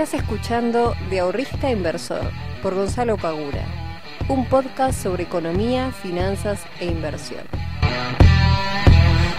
Estás 0.00 0.22
escuchando 0.22 0.94
De 1.10 1.20
Ahorrista 1.20 1.70
Inversor 1.70 2.22
por 2.62 2.74
Gonzalo 2.74 3.18
Pagura, 3.18 3.66
un 4.30 4.48
podcast 4.48 4.98
sobre 4.98 5.24
economía, 5.24 5.92
finanzas 5.92 6.62
e 6.80 6.86
inversión. 6.86 7.42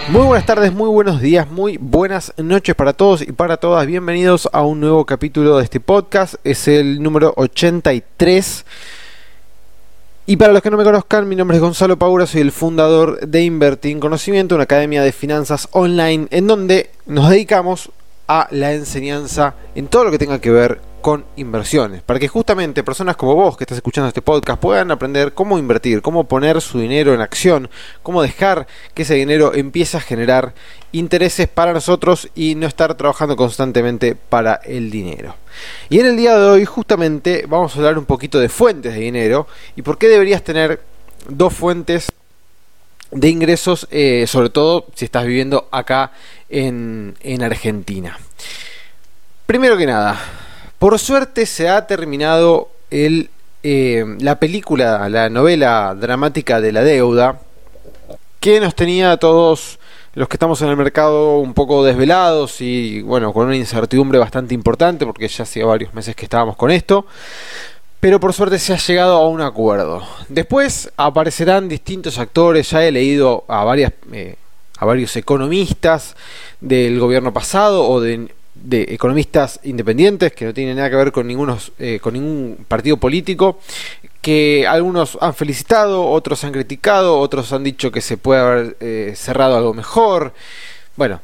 Muy 0.10 0.22
buenas 0.22 0.46
tardes, 0.46 0.72
muy 0.72 0.88
buenos 0.90 1.20
días, 1.20 1.50
muy 1.50 1.78
buenas 1.78 2.32
noches 2.38 2.76
para 2.76 2.94
todos 2.94 3.24
y 3.24 3.32
para 3.32 3.58
todas. 3.58 3.88
Bienvenidos 3.88 4.48
a 4.54 4.62
un 4.62 4.82
nuevo 4.82 5.04
capítulo 5.04 5.58
de 5.58 5.64
este 5.64 5.80
podcast. 5.80 6.36
Es 6.44 6.68
el 6.68 7.02
número 7.02 7.34
83. 7.38 8.64
Y 10.28 10.38
para 10.38 10.54
los 10.54 10.62
que 10.62 10.70
no 10.70 10.78
me 10.78 10.84
conozcan, 10.84 11.28
mi 11.28 11.36
nombre 11.36 11.58
es 11.58 11.62
Gonzalo 11.64 11.98
Paura, 11.98 12.28
soy 12.28 12.42
el 12.42 12.52
fundador 12.52 13.20
de 13.22 13.42
Invertir 13.42 13.94
en 13.94 14.00
Conocimiento, 14.00 14.54
una 14.54 14.66
academia 14.66 15.02
de 15.02 15.12
finanzas 15.12 15.68
online 15.72 16.28
en 16.30 16.46
donde 16.46 16.92
nos 17.08 17.32
dedicamos 17.32 17.90
a 18.34 18.48
la 18.52 18.72
enseñanza 18.72 19.56
en 19.76 19.88
todo 19.88 20.06
lo 20.06 20.12
que 20.12 20.18
tenga 20.18 20.40
que 20.40 20.52
ver 20.52 20.80
con 21.02 21.26
inversiones, 21.36 22.02
para 22.02 22.18
que 22.18 22.30
justamente 22.30 22.82
personas 22.82 23.18
como 23.18 23.36
vos 23.36 23.58
que 23.58 23.66
estás 23.66 23.80
escuchando 23.80 24.08
este 24.08 24.22
podcast 24.22 24.58
puedan 24.58 24.90
aprender 24.90 25.34
cómo 25.34 25.60
invertir, 25.60 26.02
cómo 26.02 26.24
poner 26.24 26.62
su 26.62 26.80
dinero 26.80 27.14
en 27.14 27.20
acción, 27.20 27.70
cómo 28.04 28.22
dejar 28.22 28.68
que 28.94 29.02
ese 29.02 29.16
dinero 29.16 29.54
empiece 29.54 29.98
a 29.98 30.00
generar 30.00 30.54
intereses 30.94 31.50
para 31.50 31.74
nosotros 31.74 32.30
y 32.34 32.56
no 32.56 32.68
estar 32.68 32.96
trabajando 32.96 33.36
constantemente 33.36 34.16
para 34.16 34.62
el 34.64 34.92
dinero. 34.92 35.36
Y 35.90 36.00
en 36.00 36.06
el 36.06 36.16
día 36.16 36.38
de 36.38 36.46
hoy 36.46 36.64
justamente 36.64 37.44
vamos 37.50 37.76
a 37.76 37.80
hablar 37.80 37.98
un 37.98 38.06
poquito 38.06 38.40
de 38.40 38.48
fuentes 38.48 38.94
de 38.94 39.02
dinero 39.02 39.46
y 39.76 39.82
por 39.82 39.98
qué 39.98 40.08
deberías 40.08 40.42
tener 40.42 40.80
dos 41.28 41.54
fuentes 41.54 42.08
de 43.12 43.30
ingresos, 43.30 43.88
eh, 43.92 44.26
sobre 44.28 44.50
todo 44.50 44.88
si 44.96 45.06
estás 45.06 45.26
viviendo 45.26 45.68
acá 45.72 46.12
en, 46.50 47.16
en 47.22 47.44
Argentina. 47.44 48.18
Primero 49.46 49.78
que 49.78 49.86
nada, 49.86 50.20
por 50.80 50.98
suerte 50.98 51.46
se 51.46 51.70
ha 51.70 51.86
terminado 51.88 52.70
el, 52.90 53.30
eh, 53.64 54.04
la 54.20 54.40
película, 54.40 55.10
la 55.10 55.30
novela 55.30 55.96
dramática 55.96 56.62
de 56.62 56.72
la 56.72 56.84
deuda, 56.84 57.40
que 58.40 58.60
nos 58.60 58.74
tenía 58.76 59.12
a 59.12 59.18
todos 59.18 59.78
los 60.14 60.28
que 60.28 60.36
estamos 60.36 60.62
en 60.62 60.70
el 60.70 60.76
mercado 60.76 61.38
un 61.38 61.54
poco 61.54 61.86
desvelados 61.86 62.60
y 62.60 63.02
bueno, 63.02 63.32
con 63.32 63.48
una 63.48 63.56
incertidumbre 63.56 64.20
bastante 64.20 64.54
importante 64.54 65.06
porque 65.06 65.28
ya 65.28 65.44
hacía 65.44 65.66
varios 65.66 65.94
meses 65.94 66.16
que 66.16 66.26
estábamos 66.26 66.58
con 66.58 66.72
esto. 66.72 67.06
Pero 68.02 68.20
por 68.20 68.34
suerte 68.34 68.60
se 68.60 68.74
ha 68.74 68.78
llegado 68.78 69.16
a 69.16 69.30
un 69.30 69.42
acuerdo. 69.42 70.06
Después 70.28 70.92
aparecerán 70.98 71.70
distintos 71.70 72.18
actores, 72.18 72.70
ya 72.72 72.84
he 72.84 72.92
leído 72.92 73.46
a 73.48 73.64
varias 73.64 73.94
eh, 74.12 74.36
a 74.82 74.86
varios 74.86 75.16
economistas 75.16 76.16
del 76.60 77.00
gobierno 77.00 77.32
pasado 77.32 77.88
o 77.88 78.02
de 78.02 78.32
economistas 78.66 79.60
independientes 79.64 80.34
que 80.34 80.46
no 80.46 80.56
tienen 80.56 80.76
nada 80.76 80.90
que 80.90 80.96
ver 80.96 81.12
con, 81.12 81.28
ningunos, 81.28 81.72
eh, 81.78 82.00
con 82.02 82.16
ningún 82.16 82.66
partido 82.68 82.98
político, 82.98 83.60
que 84.22 84.66
algunos 84.68 85.20
han 85.22 85.36
felicitado, 85.36 86.10
otros 86.10 86.44
han 86.44 86.52
criticado, 86.52 87.20
otros 87.20 87.54
han 87.54 87.64
dicho 87.64 87.92
que 87.92 88.02
se 88.02 88.18
puede 88.18 88.42
haber 88.42 88.78
eh, 88.80 89.14
cerrado 89.16 89.56
algo 89.56 89.76
mejor. 89.76 90.34
Bueno, 90.96 91.22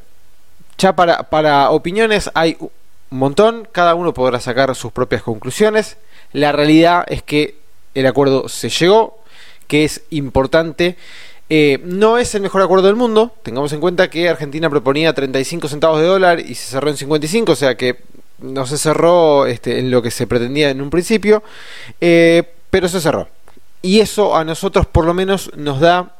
ya 0.78 0.94
para, 0.94 1.24
para 1.24 1.70
opiniones 1.70 2.30
hay 2.34 2.56
un 2.60 2.70
montón, 3.18 3.66
cada 3.72 3.96
uno 3.96 4.14
podrá 4.14 4.38
sacar 4.38 4.72
sus 4.76 4.92
propias 4.92 5.24
conclusiones. 5.24 5.96
La 6.32 6.52
realidad 6.52 7.04
es 7.08 7.22
que 7.22 7.56
el 7.94 8.06
acuerdo 8.06 8.48
se 8.48 8.68
llegó, 8.68 9.18
que 9.66 9.84
es 9.84 10.02
importante 10.10 10.96
eh, 11.50 11.80
no 11.82 12.18
es 12.18 12.34
el 12.34 12.42
mejor 12.42 12.62
acuerdo 12.62 12.86
del 12.86 12.96
mundo. 12.96 13.32
Tengamos 13.42 13.72
en 13.72 13.80
cuenta 13.80 14.10
que 14.10 14.28
Argentina 14.28 14.68
proponía 14.68 15.14
35 15.14 15.68
centavos 15.68 16.00
de 16.00 16.06
dólar 16.06 16.40
y 16.40 16.54
se 16.54 16.70
cerró 16.70 16.90
en 16.90 16.96
55, 16.96 17.52
o 17.52 17.56
sea 17.56 17.76
que 17.76 18.00
no 18.38 18.66
se 18.66 18.78
cerró 18.78 19.46
este, 19.46 19.78
en 19.78 19.90
lo 19.90 20.02
que 20.02 20.10
se 20.10 20.26
pretendía 20.26 20.70
en 20.70 20.80
un 20.80 20.90
principio, 20.90 21.42
eh, 22.00 22.42
pero 22.70 22.88
se 22.88 23.00
cerró. 23.00 23.28
Y 23.80 24.00
eso 24.00 24.36
a 24.36 24.44
nosotros 24.44 24.86
por 24.86 25.04
lo 25.04 25.14
menos 25.14 25.50
nos 25.56 25.80
da 25.80 26.14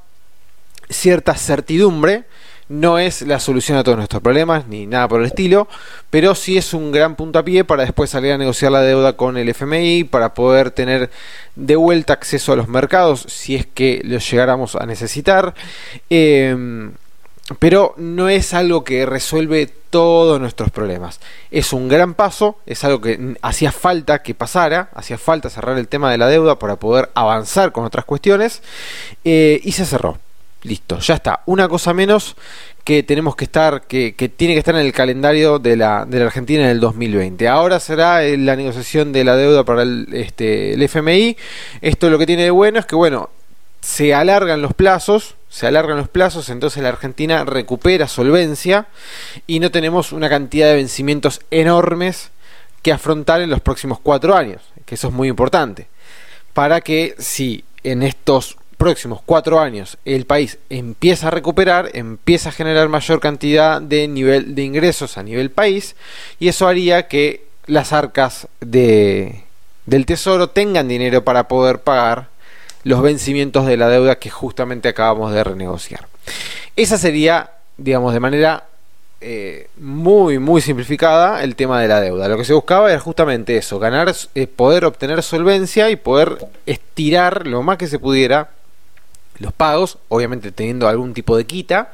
cierta 0.88 1.34
certidumbre 1.34 2.24
no 2.68 2.98
es 2.98 3.22
la 3.22 3.40
solución 3.40 3.78
a 3.78 3.84
todos 3.84 3.96
nuestros 3.96 4.22
problemas 4.22 4.66
ni 4.66 4.86
nada 4.86 5.08
por 5.08 5.20
el 5.20 5.26
estilo, 5.26 5.68
pero 6.10 6.34
sí 6.34 6.58
es 6.58 6.74
un 6.74 6.92
gran 6.92 7.16
puntapié 7.16 7.64
para 7.64 7.82
después 7.82 8.10
salir 8.10 8.32
a 8.32 8.38
negociar 8.38 8.72
la 8.72 8.82
deuda 8.82 9.14
con 9.14 9.36
el 9.36 9.48
FMI, 9.48 10.04
para 10.04 10.34
poder 10.34 10.70
tener 10.70 11.10
de 11.56 11.76
vuelta 11.76 12.12
acceso 12.12 12.52
a 12.52 12.56
los 12.56 12.68
mercados 12.68 13.24
si 13.28 13.56
es 13.56 13.66
que 13.66 14.00
los 14.04 14.30
llegáramos 14.30 14.76
a 14.76 14.86
necesitar. 14.86 15.54
Em, 16.10 16.92
pero 17.58 17.94
no 17.96 18.28
es 18.28 18.52
algo 18.52 18.84
que 18.84 19.06
resuelve 19.06 19.72
todos 19.88 20.38
nuestros 20.38 20.70
problemas. 20.70 21.18
Es 21.50 21.72
un 21.72 21.88
gran 21.88 22.12
paso, 22.12 22.58
es 22.66 22.84
algo 22.84 23.00
que 23.00 23.36
hacía 23.40 23.72
falta 23.72 24.22
que 24.22 24.34
pasara, 24.34 24.90
hacía 24.94 25.16
falta 25.16 25.48
cerrar 25.48 25.78
el 25.78 25.88
tema 25.88 26.10
de 26.10 26.18
la 26.18 26.28
deuda 26.28 26.58
para 26.58 26.76
poder 26.76 27.10
avanzar 27.14 27.72
con 27.72 27.84
otras 27.84 28.04
cuestiones 28.04 28.62
eh, 29.24 29.60
y 29.64 29.72
se 29.72 29.86
cerró. 29.86 30.18
Listo, 30.62 30.98
ya 30.98 31.14
está. 31.14 31.42
Una 31.46 31.68
cosa 31.68 31.94
menos 31.94 32.34
que 32.82 33.02
tenemos 33.02 33.36
que 33.36 33.44
estar, 33.44 33.86
que, 33.86 34.12
tiene 34.36 34.54
que 34.54 34.58
estar 34.58 34.74
en 34.74 34.80
el 34.80 34.92
calendario 34.92 35.58
de 35.58 35.76
la, 35.76 36.04
de 36.04 36.18
la 36.18 36.26
Argentina 36.26 36.64
en 36.64 36.70
el 36.70 36.80
2020. 36.80 37.46
Ahora 37.46 37.78
será 37.80 38.22
la 38.22 38.56
negociación 38.56 39.12
de 39.12 39.24
la 39.24 39.36
deuda 39.36 39.64
para 39.64 39.82
el, 39.82 40.08
este, 40.12 40.74
el 40.74 40.82
FMI. 40.82 41.36
Esto 41.80 42.10
lo 42.10 42.18
que 42.18 42.26
tiene 42.26 42.44
de 42.44 42.50
bueno 42.50 42.80
es 42.80 42.86
que, 42.86 42.96
bueno, 42.96 43.30
se 43.80 44.14
alargan 44.14 44.62
los 44.62 44.74
plazos, 44.74 45.36
se 45.48 45.66
alargan 45.66 45.96
los 45.96 46.08
plazos, 46.08 46.48
entonces 46.48 46.82
la 46.82 46.88
Argentina 46.88 47.44
recupera 47.44 48.08
solvencia 48.08 48.88
y 49.46 49.60
no 49.60 49.70
tenemos 49.70 50.12
una 50.12 50.28
cantidad 50.28 50.68
de 50.68 50.76
vencimientos 50.76 51.40
enormes 51.50 52.30
que 52.82 52.92
afrontar 52.92 53.40
en 53.40 53.50
los 53.50 53.60
próximos 53.60 53.98
cuatro 54.00 54.36
años, 54.36 54.62
que 54.84 54.96
eso 54.96 55.08
es 55.08 55.14
muy 55.14 55.28
importante, 55.28 55.88
para 56.52 56.80
que 56.80 57.14
si 57.18 57.64
en 57.84 58.02
estos 58.02 58.56
próximos 58.78 59.20
cuatro 59.26 59.60
años 59.60 59.98
el 60.04 60.24
país 60.24 60.58
empieza 60.70 61.28
a 61.28 61.30
recuperar, 61.32 61.90
empieza 61.92 62.48
a 62.48 62.52
generar 62.52 62.88
mayor 62.88 63.20
cantidad 63.20 63.82
de 63.82 64.08
nivel 64.08 64.54
de 64.54 64.62
ingresos 64.62 65.18
a 65.18 65.22
nivel 65.22 65.50
país 65.50 65.96
y 66.38 66.48
eso 66.48 66.66
haría 66.66 67.08
que 67.08 67.44
las 67.66 67.92
arcas 67.92 68.48
de, 68.60 69.42
del 69.84 70.06
tesoro 70.06 70.48
tengan 70.48 70.88
dinero 70.88 71.24
para 71.24 71.48
poder 71.48 71.80
pagar 71.80 72.28
los 72.84 73.02
vencimientos 73.02 73.66
de 73.66 73.76
la 73.76 73.88
deuda 73.88 74.18
que 74.18 74.30
justamente 74.30 74.88
acabamos 74.88 75.32
de 75.32 75.44
renegociar. 75.44 76.06
Esa 76.76 76.96
sería, 76.96 77.50
digamos, 77.76 78.14
de 78.14 78.20
manera 78.20 78.64
eh, 79.20 79.68
muy, 79.76 80.38
muy 80.38 80.60
simplificada 80.60 81.42
el 81.42 81.56
tema 81.56 81.82
de 81.82 81.88
la 81.88 82.00
deuda. 82.00 82.28
Lo 82.28 82.36
que 82.36 82.44
se 82.44 82.54
buscaba 82.54 82.90
era 82.90 83.00
justamente 83.00 83.56
eso, 83.56 83.80
ganar, 83.80 84.14
eh, 84.36 84.46
poder 84.46 84.84
obtener 84.84 85.22
solvencia 85.24 85.90
y 85.90 85.96
poder 85.96 86.38
estirar 86.66 87.46
lo 87.46 87.62
más 87.64 87.78
que 87.78 87.88
se 87.88 87.98
pudiera 87.98 88.50
los 89.38 89.52
pagos, 89.52 89.98
obviamente 90.08 90.52
teniendo 90.52 90.88
algún 90.88 91.14
tipo 91.14 91.36
de 91.36 91.44
quita, 91.44 91.92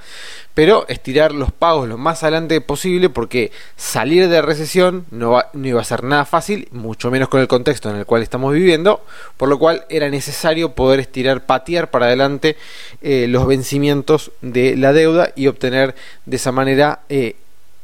pero 0.54 0.86
estirar 0.88 1.32
los 1.32 1.52
pagos 1.52 1.88
lo 1.88 1.98
más 1.98 2.22
adelante 2.22 2.60
posible 2.60 3.10
porque 3.10 3.50
salir 3.76 4.28
de 4.28 4.40
recesión 4.40 5.04
no, 5.10 5.42
no, 5.52 5.68
iba 5.68 5.80
a 5.80 5.84
ser 5.84 6.04
nada 6.04 6.24
fácil, 6.24 6.68
mucho 6.70 7.10
menos 7.10 7.28
con 7.28 7.40
el 7.40 7.48
contexto 7.48 7.90
en 7.90 7.96
el 7.96 8.06
cual 8.06 8.22
estamos 8.22 8.54
viviendo, 8.54 9.04
por 9.36 9.48
lo 9.48 9.58
cual 9.58 9.84
era 9.88 10.08
necesario 10.08 10.72
poder 10.72 11.00
estirar, 11.00 11.44
patear 11.44 11.90
para 11.90 12.06
adelante 12.06 12.56
eh, 13.02 13.26
los 13.28 13.46
vencimientos 13.46 14.30
de 14.40 14.76
la 14.76 14.92
deuda 14.92 15.32
y 15.34 15.48
obtener 15.48 15.94
de 16.24 16.36
esa 16.36 16.52
manera 16.52 17.00
eh, 17.08 17.36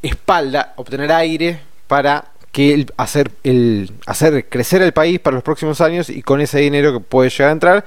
espalda, 0.02 0.72
obtener 0.76 1.12
aire 1.12 1.60
para 1.88 2.26
que 2.52 2.86
hacer, 2.96 3.30
el, 3.44 3.92
hacer 4.06 4.48
crecer 4.48 4.82
el 4.82 4.92
país 4.92 5.20
para 5.20 5.34
los 5.34 5.44
próximos 5.44 5.80
años 5.80 6.10
y 6.10 6.22
con 6.22 6.40
ese 6.40 6.58
dinero 6.58 6.92
que 6.92 7.00
puede 7.00 7.30
llegar 7.30 7.48
a 7.48 7.52
entrar 7.52 7.84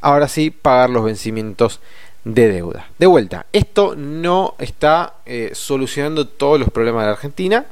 ahora 0.00 0.28
sí 0.28 0.50
pagar 0.50 0.90
los 0.90 1.04
vencimientos 1.04 1.80
de 2.24 2.48
deuda. 2.48 2.88
De 2.98 3.06
vuelta, 3.06 3.46
esto 3.52 3.94
no 3.96 4.54
está 4.58 5.14
eh, 5.26 5.50
solucionando 5.54 6.26
todos 6.26 6.58
los 6.58 6.70
problemas 6.70 7.02
de 7.02 7.06
la 7.06 7.12
Argentina, 7.12 7.66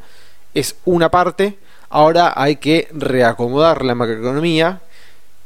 es 0.55 0.77
una 0.85 1.11
parte, 1.11 1.59
ahora 1.91 2.33
hay 2.37 2.57
que 2.57 2.89
reacomodar 2.93 3.85
la 3.85 3.97
macroeconomía 3.97 4.81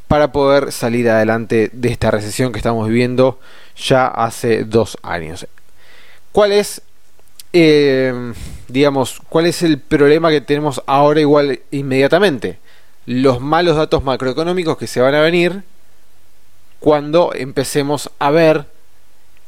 para 0.08 0.32
poder 0.32 0.72
salir 0.72 1.08
adelante 1.08 1.70
de 1.72 1.88
esta 1.90 2.10
recesión 2.10 2.52
que 2.52 2.58
estamos 2.58 2.88
viviendo 2.88 3.38
ya 3.76 4.06
hace 4.06 4.64
dos 4.64 4.98
años. 5.02 5.46
¿Cuál 6.32 6.52
es, 6.52 6.82
eh, 7.52 8.32
digamos, 8.68 9.20
cuál 9.28 9.46
es 9.46 9.62
el 9.62 9.78
problema 9.78 10.30
que 10.30 10.40
tenemos 10.40 10.82
ahora 10.86 11.20
igual 11.20 11.60
inmediatamente? 11.70 12.58
Los 13.06 13.40
malos 13.40 13.76
datos 13.76 14.04
macroeconómicos 14.04 14.76
que 14.76 14.86
se 14.86 15.00
van 15.00 15.14
a 15.14 15.20
venir 15.20 15.62
cuando 16.80 17.32
empecemos 17.34 18.10
a 18.18 18.30
ver 18.30 18.66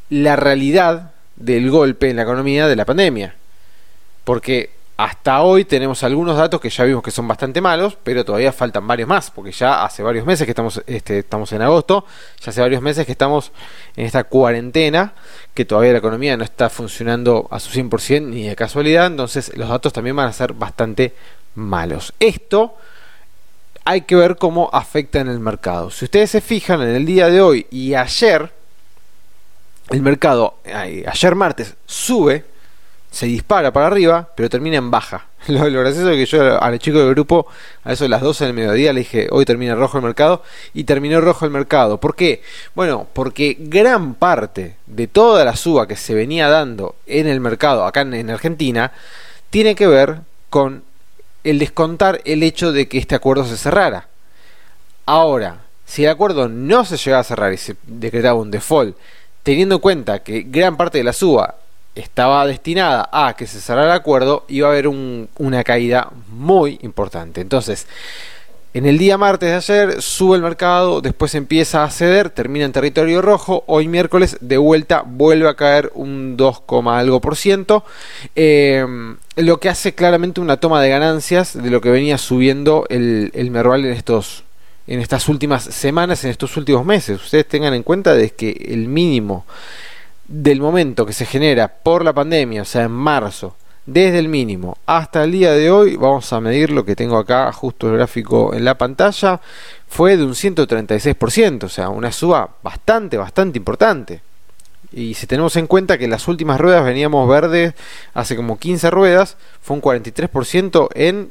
la 0.09 0.37
realidad 0.37 1.13
del 1.37 1.71
golpe 1.71 2.11
en 2.11 2.17
la 2.17 2.23
economía 2.23 2.67
de 2.67 2.77
la 2.77 2.85
pandemia. 2.85 3.35
Porque 4.25 4.71
hasta 4.97 5.41
hoy 5.41 5.65
tenemos 5.65 6.05
algunos 6.05 6.37
datos 6.37 6.61
que 6.61 6.69
ya 6.69 6.85
vimos 6.85 7.03
que 7.03 7.11
son 7.11 7.27
bastante 7.27 7.63
malos, 7.63 7.97
pero 8.03 8.23
todavía 8.23 8.53
faltan 8.53 8.87
varios 8.87 9.09
más, 9.09 9.31
porque 9.31 9.51
ya 9.51 9.83
hace 9.83 10.03
varios 10.03 10.27
meses 10.27 10.45
que 10.45 10.51
estamos, 10.51 10.83
este, 10.87 11.21
estamos 11.21 11.51
en 11.53 11.63
agosto, 11.63 12.05
ya 12.39 12.51
hace 12.51 12.61
varios 12.61 12.83
meses 12.83 13.07
que 13.07 13.13
estamos 13.13 13.51
en 13.97 14.05
esta 14.05 14.25
cuarentena, 14.25 15.15
que 15.55 15.65
todavía 15.65 15.93
la 15.93 15.99
economía 15.99 16.37
no 16.37 16.45
está 16.45 16.69
funcionando 16.69 17.49
a 17.51 17.59
su 17.61 17.71
100% 17.71 18.27
ni 18.27 18.47
de 18.47 18.55
casualidad, 18.55 19.07
entonces 19.07 19.57
los 19.57 19.71
datos 19.71 19.95
también 19.95 20.17
van 20.17 20.29
a 20.29 20.35
ser 20.35 20.53
bastante 20.53 21.15
malos. 21.55 22.13
Esto 22.21 22.77
hay 23.91 24.03
que 24.03 24.15
ver 24.15 24.37
cómo 24.37 24.71
afecta 24.73 25.19
en 25.19 25.27
el 25.27 25.41
mercado. 25.41 25.91
Si 25.91 26.05
ustedes 26.05 26.31
se 26.31 26.41
fijan 26.41 26.81
en 26.81 26.95
el 26.95 27.05
día 27.05 27.27
de 27.27 27.41
hoy 27.41 27.67
y 27.73 27.95
ayer, 27.95 28.53
el 29.89 30.01
mercado, 30.01 30.55
ayer 30.65 31.35
martes, 31.35 31.75
sube, 31.87 32.45
se 33.11 33.27
dispara 33.27 33.73
para 33.73 33.89
arriba, 33.89 34.29
pero 34.37 34.49
termina 34.49 34.77
en 34.77 34.93
baja. 34.93 35.27
Lo, 35.49 35.65
gracioso 35.65 36.09
es 36.11 36.17
que 36.19 36.27
yo 36.27 36.63
al 36.63 36.79
chico 36.79 37.01
del 37.01 37.11
grupo, 37.15 37.49
a 37.83 37.93
eso 37.93 38.05
de 38.05 38.11
las 38.11 38.21
12 38.21 38.45
del 38.45 38.55
mediodía, 38.55 38.93
le 38.93 39.01
dije, 39.01 39.27
hoy 39.33 39.45
termina 39.45 39.75
rojo 39.75 39.99
el 39.99 40.05
mercado, 40.05 40.45
y 40.73 40.85
terminó 40.85 41.21
rojo 41.21 41.45
el 41.45 41.51
mercado. 41.51 41.99
¿Por 41.99 42.15
qué? 42.15 42.45
Bueno, 42.77 43.09
porque 43.13 43.57
gran 43.59 44.15
parte 44.15 44.77
de 44.87 45.09
toda 45.09 45.45
la 45.45 45.57
suba 45.57 45.89
que 45.89 45.97
se 45.97 46.15
venía 46.15 46.49
dando 46.49 46.95
en 47.07 47.27
el 47.27 47.41
mercado 47.41 47.85
acá 47.85 48.03
en 48.03 48.31
Argentina, 48.31 48.93
tiene 49.51 49.75
que 49.75 49.89
ver 49.89 50.21
con 50.49 50.85
el 51.45 51.59
descontar 51.59 52.21
el 52.25 52.43
hecho 52.43 52.73
de 52.73 52.89
que 52.89 52.99
este 52.99 53.15
acuerdo 53.15 53.45
se 53.45 53.57
cerrara. 53.57 54.09
Ahora, 55.07 55.59
si 55.87 56.05
el 56.05 56.11
acuerdo 56.11 56.49
no 56.49 56.85
se 56.85 56.97
llegaba 56.97 57.21
a 57.21 57.25
cerrar 57.25 57.53
y 57.53 57.57
se 57.57 57.77
decretaba 57.87 58.39
un 58.39 58.51
default, 58.51 58.97
teniendo 59.43 59.77
en 59.77 59.81
cuenta 59.81 60.23
que 60.23 60.43
gran 60.43 60.77
parte 60.77 60.99
de 60.99 61.05
la 61.05 61.13
suba 61.13 61.57
estaba 61.95 62.47
destinada 62.47 63.09
a 63.13 63.35
que 63.35 63.47
se 63.47 63.61
cerrara 63.61 63.87
el 63.87 64.01
acuerdo, 64.01 64.45
iba 64.49 64.69
a 64.69 64.71
haber 64.71 64.87
una 64.87 65.65
caída 65.65 66.11
muy 66.29 66.79
importante. 66.83 67.41
Entonces, 67.41 67.87
en 68.73 68.87
el 68.87 68.99
día 68.99 69.19
martes 69.19 69.49
de 69.49 69.57
ayer 69.57 70.03
sube 70.03 70.37
el 70.37 70.43
mercado, 70.43 71.01
después 71.01 71.35
empieza 71.35 71.83
a 71.83 71.91
ceder, 71.91 72.31
termina 72.31 72.65
en 72.65 72.73
territorio 72.73 73.21
rojo. 73.21 73.65
Hoy 73.67 73.89
miércoles 73.89 74.39
de 74.41 74.59
vuelta 74.59 75.03
vuelve 75.05 75.49
a 75.49 75.55
caer 75.55 75.91
un 75.95 76.37
2, 76.37 76.63
algo 76.87 77.21
por 77.21 77.37
ciento. 77.37 77.85
Eh, 78.37 78.87
lo 79.37 79.59
que 79.59 79.69
hace 79.69 79.95
claramente 79.95 80.41
una 80.41 80.59
toma 80.59 80.81
de 80.81 80.89
ganancias 80.89 81.61
de 81.61 81.71
lo 81.71 81.81
que 81.81 81.91
venía 81.91 82.17
subiendo 82.17 82.87
el, 82.91 83.33
el 83.35 83.51
Merval 83.51 83.85
en 83.85 83.93
estos 83.93 84.45
en 84.87 84.99
estas 84.99 85.29
últimas 85.29 85.63
semanas, 85.63 86.25
en 86.25 86.31
estos 86.31 86.57
últimos 86.57 86.85
meses. 86.85 87.23
Ustedes 87.23 87.47
tengan 87.47 87.75
en 87.75 87.85
cuenta 87.85 88.15
de 88.15 88.31
que 88.31 88.51
el 88.71 88.89
mínimo 88.89 89.47
del 90.27 90.61
momento 90.61 91.07
que 91.07 91.13
se 91.13 91.27
genera 91.27 91.69
por 91.69 92.05
la 92.05 92.13
pandemia, 92.13 92.63
o 92.63 92.65
sea, 92.65 92.83
en 92.83 92.93
marzo, 92.93 93.57
desde 93.87 94.19
el 94.19 94.29
mínimo 94.29 94.79
hasta 94.87 95.25
el 95.25 95.33
día 95.33 95.53
de 95.53 95.71
hoy, 95.71 95.97
vamos 95.97 96.33
a 96.33 96.41
medir 96.41 96.71
lo 96.71 96.85
que 96.85 96.97
tengo 96.97 97.17
acá 97.19 97.53
justo 97.53 97.89
el 97.89 97.97
gráfico 97.97 98.55
en 98.55 98.65
la 98.65 98.77
pantalla, 98.77 99.41
fue 99.89 100.17
de 100.17 100.25
un 100.25 100.35
136%, 100.35 101.65
o 101.65 101.69
sea, 101.69 101.89
una 101.89 102.13
suba 102.13 102.49
bastante, 102.63 103.17
bastante 103.17 103.59
importante. 103.59 104.23
Y 104.93 105.15
si 105.15 105.27
tenemos 105.27 105.57
en 105.57 105.67
cuenta 105.67 105.99
que 105.99 106.09
las 106.09 106.27
últimas 106.29 106.61
ruedas 106.61 106.85
veníamos 106.85 107.29
verdes 107.29 107.75
hace 108.15 108.37
como 108.37 108.59
15 108.59 108.91
ruedas, 108.91 109.37
fue 109.61 109.77
un 109.77 109.83
43% 109.83 110.89
en... 110.95 111.31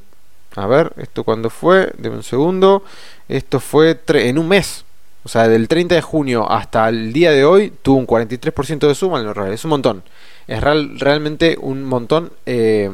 A 0.56 0.66
ver, 0.66 0.94
esto 0.98 1.24
cuando 1.24 1.50
fue, 1.50 1.92
de 1.98 2.10
un 2.10 2.24
segundo, 2.24 2.84
esto 3.28 3.60
fue 3.60 4.00
en 4.08 4.40
un 4.40 4.48
mes, 4.48 4.84
o 5.24 5.30
sea, 5.30 5.48
del 5.48 5.68
30 5.68 5.96
de 5.96 6.02
junio 6.02 6.50
hasta 6.50 6.90
el 6.90 7.14
día 7.14 7.32
de 7.32 7.46
hoy 7.46 7.72
tuvo 7.82 7.98
un 7.98 8.08
43% 8.08 8.88
de 8.88 8.96
suma 8.96 9.20
en 9.20 9.26
los 9.26 9.38
Es 9.38 9.64
un 9.64 9.70
montón 9.70 10.04
es 10.50 10.62
realmente 10.62 11.58
un 11.62 11.84
montón 11.84 12.34
eh, 12.48 12.90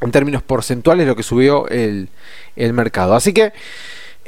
en 0.00 0.10
términos 0.10 0.42
porcentuales 0.42 1.06
lo 1.06 1.14
que 1.14 1.22
subió 1.22 1.68
el, 1.68 2.08
el 2.56 2.72
mercado. 2.72 3.14
Así 3.14 3.32
que 3.32 3.52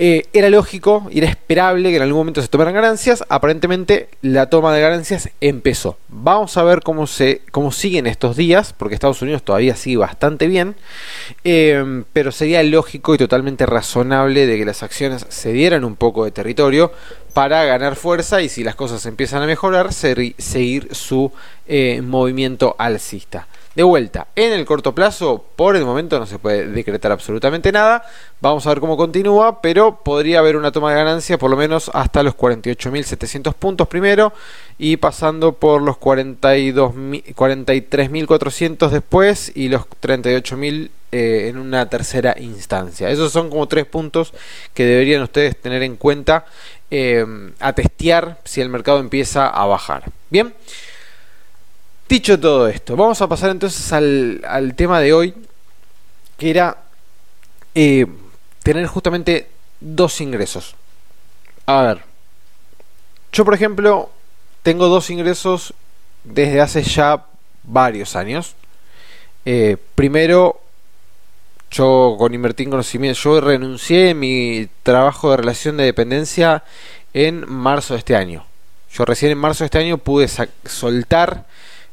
eh, 0.02 0.22
era 0.32 0.48
lógico 0.48 1.10
era 1.12 1.28
esperable 1.28 1.90
que 1.90 1.96
en 1.96 2.02
algún 2.02 2.20
momento 2.20 2.40
se 2.40 2.48
tomaran 2.48 2.72
ganancias. 2.72 3.22
Aparentemente 3.28 4.08
la 4.22 4.48
toma 4.48 4.74
de 4.74 4.80
ganancias 4.80 5.28
empezó. 5.42 5.98
Vamos 6.08 6.56
a 6.56 6.62
ver 6.62 6.80
cómo, 6.80 7.06
se, 7.06 7.42
cómo 7.50 7.70
siguen 7.70 8.06
estos 8.06 8.34
días, 8.34 8.72
porque 8.72 8.94
Estados 8.94 9.20
Unidos 9.20 9.42
todavía 9.42 9.76
sigue 9.76 9.98
bastante 9.98 10.46
bien. 10.46 10.74
Eh, 11.44 12.02
pero 12.14 12.32
sería 12.32 12.62
lógico 12.62 13.14
y 13.14 13.18
totalmente 13.18 13.66
razonable 13.66 14.46
de 14.46 14.56
que 14.56 14.64
las 14.64 14.82
acciones 14.82 15.26
se 15.28 15.52
dieran 15.52 15.84
un 15.84 15.96
poco 15.96 16.24
de 16.24 16.30
territorio 16.30 16.92
para 17.34 17.66
ganar 17.66 17.94
fuerza 17.94 18.40
y 18.40 18.48
si 18.48 18.64
las 18.64 18.76
cosas 18.76 19.04
empiezan 19.04 19.42
a 19.42 19.46
mejorar, 19.46 19.92
seguir 19.92 20.94
su 20.94 21.30
eh, 21.68 22.00
movimiento 22.02 22.74
alcista. 22.78 23.48
De 23.74 23.82
vuelta, 23.84 24.26
en 24.34 24.52
el 24.52 24.66
corto 24.66 24.96
plazo, 24.96 25.44
por 25.54 25.76
el 25.76 25.84
momento 25.84 26.18
no 26.18 26.26
se 26.26 26.40
puede 26.40 26.66
decretar 26.66 27.12
absolutamente 27.12 27.70
nada. 27.70 28.04
Vamos 28.40 28.66
a 28.66 28.70
ver 28.70 28.80
cómo 28.80 28.96
continúa, 28.96 29.62
pero 29.62 30.00
podría 30.02 30.40
haber 30.40 30.56
una 30.56 30.72
toma 30.72 30.90
de 30.90 30.96
ganancia 30.96 31.38
por 31.38 31.50
lo 31.50 31.56
menos 31.56 31.88
hasta 31.94 32.24
los 32.24 32.36
48.700 32.36 33.54
puntos 33.54 33.86
primero 33.86 34.32
y 34.76 34.96
pasando 34.96 35.52
por 35.52 35.82
los 35.82 35.98
43.400 35.98 38.88
después 38.88 39.52
y 39.54 39.68
los 39.68 39.82
38.000 40.02 40.90
eh, 41.12 41.46
en 41.48 41.56
una 41.56 41.88
tercera 41.88 42.34
instancia. 42.40 43.08
Esos 43.08 43.30
son 43.30 43.50
como 43.50 43.68
tres 43.68 43.86
puntos 43.86 44.34
que 44.74 44.84
deberían 44.84 45.22
ustedes 45.22 45.56
tener 45.56 45.84
en 45.84 45.94
cuenta 45.94 46.44
eh, 46.90 47.24
a 47.60 47.72
testear 47.72 48.40
si 48.44 48.60
el 48.60 48.68
mercado 48.68 48.98
empieza 48.98 49.46
a 49.46 49.64
bajar. 49.66 50.10
Bien. 50.28 50.52
Dicho 52.10 52.40
todo 52.40 52.66
esto, 52.66 52.96
vamos 52.96 53.22
a 53.22 53.28
pasar 53.28 53.50
entonces 53.50 53.92
al, 53.92 54.74
tema 54.74 54.98
de 54.98 55.12
hoy, 55.12 55.32
que 56.36 56.50
era 56.50 56.78
eh, 57.72 58.04
tener 58.64 58.84
justamente 58.88 59.48
dos 59.78 60.20
ingresos. 60.20 60.74
A 61.66 61.82
ver, 61.82 62.00
yo 63.32 63.44
por 63.44 63.54
ejemplo 63.54 64.10
tengo 64.64 64.88
dos 64.88 65.08
ingresos 65.08 65.72
desde 66.24 66.60
hace 66.60 66.82
ya 66.82 67.26
varios 67.62 68.16
años. 68.16 68.56
Eh, 69.44 69.76
primero, 69.94 70.60
yo 71.70 72.16
con 72.18 72.34
invertir 72.34 72.66
en 72.66 72.72
conocimiento, 72.72 73.20
yo 73.20 73.40
renuncié 73.40 74.10
a 74.10 74.14
mi 74.14 74.68
trabajo 74.82 75.30
de 75.30 75.36
relación 75.36 75.76
de 75.76 75.84
dependencia 75.84 76.64
en 77.14 77.48
marzo 77.48 77.94
de 77.94 77.98
este 77.98 78.16
año. 78.16 78.44
Yo 78.92 79.04
recién 79.04 79.30
en 79.30 79.38
marzo 79.38 79.62
de 79.62 79.66
este 79.66 79.78
año 79.78 79.98
pude 79.98 80.26
soltar 80.64 81.46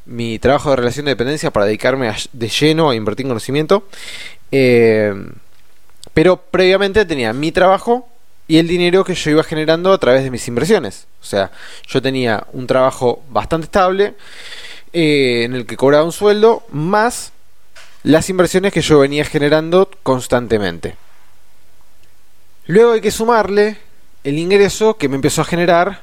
mi 0.08 0.38
trabajo 0.38 0.70
de 0.70 0.76
relación 0.76 1.04
de 1.04 1.12
dependencia 1.12 1.52
para 1.52 1.66
dedicarme 1.66 2.12
de 2.32 2.48
lleno 2.48 2.90
a 2.90 2.94
invertir 2.94 3.26
en 3.26 3.30
conocimiento. 3.30 3.84
Eh, 4.50 5.14
pero 6.14 6.38
previamente 6.38 7.04
tenía 7.04 7.32
mi 7.32 7.52
trabajo 7.52 8.08
y 8.48 8.58
el 8.58 8.66
dinero 8.66 9.04
que 9.04 9.14
yo 9.14 9.30
iba 9.30 9.44
generando 9.44 9.92
a 9.92 9.98
través 9.98 10.24
de 10.24 10.30
mis 10.30 10.48
inversiones. 10.48 11.06
O 11.20 11.24
sea, 11.24 11.52
yo 11.86 12.00
tenía 12.00 12.46
un 12.52 12.66
trabajo 12.66 13.22
bastante 13.28 13.66
estable 13.66 14.14
eh, 14.92 15.42
en 15.44 15.54
el 15.54 15.66
que 15.66 15.76
cobraba 15.76 16.04
un 16.04 16.12
sueldo 16.12 16.64
más 16.72 17.32
las 18.02 18.30
inversiones 18.30 18.72
que 18.72 18.80
yo 18.80 19.00
venía 19.00 19.24
generando 19.24 19.90
constantemente. 20.02 20.96
Luego 22.66 22.92
hay 22.92 23.00
que 23.02 23.10
sumarle 23.10 23.76
el 24.24 24.38
ingreso 24.38 24.96
que 24.96 25.08
me 25.08 25.16
empezó 25.16 25.42
a 25.42 25.44
generar 25.44 26.02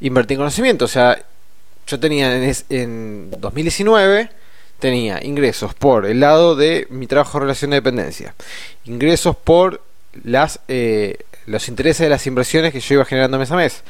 invertir 0.00 0.34
en 0.34 0.40
conocimiento. 0.40 0.84
O 0.84 0.88
sea, 0.88 1.24
yo 1.86 2.00
tenía 2.00 2.34
en, 2.68 3.30
2019 3.38 4.30
tenía 4.78 5.24
ingresos 5.24 5.74
por 5.74 6.04
el 6.04 6.20
lado 6.20 6.54
de 6.54 6.86
mi 6.90 7.06
trabajo 7.06 7.38
de 7.38 7.44
relación 7.44 7.70
de 7.70 7.76
dependencia, 7.76 8.34
ingresos 8.84 9.36
por 9.36 9.82
las 10.24 10.60
eh, 10.68 11.18
los 11.46 11.68
intereses 11.68 12.00
de 12.04 12.10
las 12.10 12.26
inversiones 12.26 12.72
que 12.72 12.80
yo 12.80 12.94
iba 12.94 13.04
generando 13.04 13.38
mes 13.38 13.50
a 13.52 13.56
mes, 13.56 13.84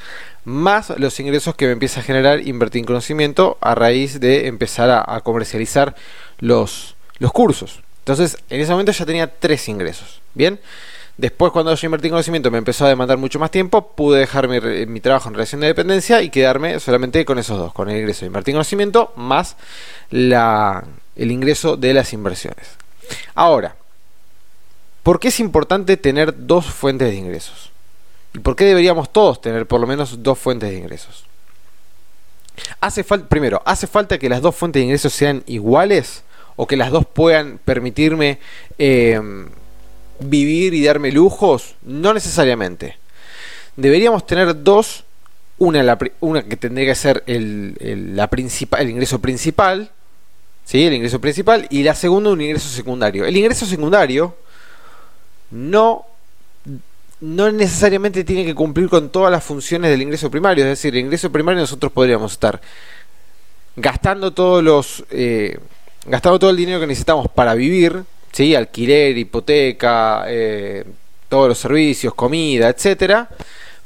más 0.44 0.90
los 0.98 1.18
ingresos 1.18 1.54
que 1.54 1.66
me 1.66 1.72
empieza 1.72 2.00
a 2.00 2.02
generar 2.02 2.46
invertir 2.46 2.80
en 2.80 2.86
conocimiento 2.86 3.56
a 3.60 3.74
raíz 3.74 4.20
de 4.20 4.46
empezar 4.46 4.90
a, 4.90 5.04
a 5.06 5.20
comercializar 5.22 5.96
los, 6.38 6.96
los 7.18 7.32
cursos. 7.32 7.82
Entonces, 8.00 8.36
en 8.50 8.60
ese 8.60 8.70
momento 8.70 8.92
ya 8.92 9.06
tenía 9.06 9.26
tres 9.26 9.68
ingresos. 9.68 10.20
Bien, 10.34 10.60
Después, 11.18 11.50
cuando 11.50 11.74
yo 11.74 11.86
invertí 11.86 12.08
en 12.08 12.12
conocimiento, 12.12 12.50
me 12.50 12.58
empezó 12.58 12.84
a 12.84 12.90
demandar 12.90 13.16
mucho 13.16 13.38
más 13.38 13.50
tiempo, 13.50 13.92
pude 13.94 14.20
dejar 14.20 14.48
mi, 14.48 15.00
trabajo 15.00 15.28
en 15.28 15.34
relación 15.34 15.62
de 15.62 15.68
dependencia 15.68 16.20
y 16.20 16.28
quedarme 16.28 16.78
solamente 16.78 17.24
con 17.24 17.38
esos 17.38 17.58
dos, 17.58 17.72
con 17.72 17.88
el 17.88 17.96
ingreso 17.96 18.20
de 18.20 18.26
invertir 18.26 18.52
en 18.52 18.56
conocimiento 18.56 19.12
más 19.16 19.56
el 20.10 21.30
ingreso 21.30 21.78
de 21.78 21.94
las 21.94 22.12
inversiones. 22.12 22.66
Ahora, 23.34 23.76
¿por 25.02 25.18
qué 25.18 25.28
es 25.28 25.40
importante 25.40 25.96
tener 25.96 26.46
dos 26.46 26.66
fuentes 26.66 27.08
de 27.08 27.16
ingresos? 27.16 27.70
¿Y 28.34 28.40
por 28.40 28.54
qué 28.54 28.64
deberíamos 28.64 29.10
todos 29.10 29.40
tener 29.40 29.66
por 29.66 29.80
lo 29.80 29.86
menos 29.86 30.22
dos 30.22 30.38
fuentes 30.38 30.68
de 30.68 30.76
ingresos? 30.76 31.24
Hace 32.80 33.04
primero, 33.04 33.62
¿hace 33.64 33.86
falta 33.86 34.18
que 34.18 34.28
las 34.28 34.42
dos 34.42 34.54
fuentes 34.54 34.80
de 34.80 34.84
ingresos 34.84 35.14
sean 35.14 35.42
iguales? 35.46 36.24
¿O 36.56 36.66
que 36.66 36.76
las 36.76 36.90
dos 36.90 37.06
puedan 37.06 37.58
permitirme 37.64 38.38
eh, 38.78 39.20
vivir 40.20 40.74
y 40.74 40.84
darme 40.84 41.12
lujos? 41.12 41.74
No 41.82 42.14
necesariamente. 42.14 42.96
Deberíamos 43.76 44.26
tener 44.26 44.62
dos. 44.62 45.04
Una, 45.58 45.82
la, 45.82 45.98
una 46.20 46.42
que 46.42 46.56
tendría 46.56 46.84
que 46.84 46.94
ser 46.94 47.22
el, 47.26 48.14
la 48.14 48.28
principal, 48.28 48.82
el 48.82 48.90
ingreso 48.90 49.20
principal, 49.20 49.90
¿sí? 50.66 50.84
el 50.84 50.92
ingreso 50.92 51.18
principal, 51.18 51.66
y 51.70 51.82
la 51.82 51.94
segunda 51.94 52.28
un 52.28 52.42
ingreso 52.42 52.68
secundario. 52.68 53.24
El 53.24 53.38
ingreso 53.38 53.64
secundario 53.64 54.36
no, 55.50 56.04
no 57.20 57.50
necesariamente 57.52 58.22
tiene 58.22 58.44
que 58.44 58.54
cumplir 58.54 58.90
con 58.90 59.08
todas 59.08 59.32
las 59.32 59.42
funciones 59.42 59.90
del 59.90 60.02
ingreso 60.02 60.30
primario. 60.30 60.64
Es 60.64 60.70
decir, 60.70 60.94
el 60.94 61.00
ingreso 61.00 61.32
primario 61.32 61.60
nosotros 61.60 61.90
podríamos 61.90 62.32
estar 62.32 62.60
gastando 63.76 64.32
todos 64.32 64.62
los... 64.62 65.04
Eh, 65.10 65.58
gastando 66.06 66.38
todo 66.38 66.50
el 66.50 66.56
dinero 66.56 66.80
que 66.80 66.86
necesitamos 66.86 67.28
para 67.28 67.54
vivir, 67.54 68.04
¿sí? 68.36 68.54
alquiler, 68.54 69.16
hipoteca, 69.16 70.24
eh, 70.28 70.84
todos 71.30 71.48
los 71.48 71.58
servicios, 71.58 72.12
comida, 72.12 72.68
etcétera, 72.68 73.30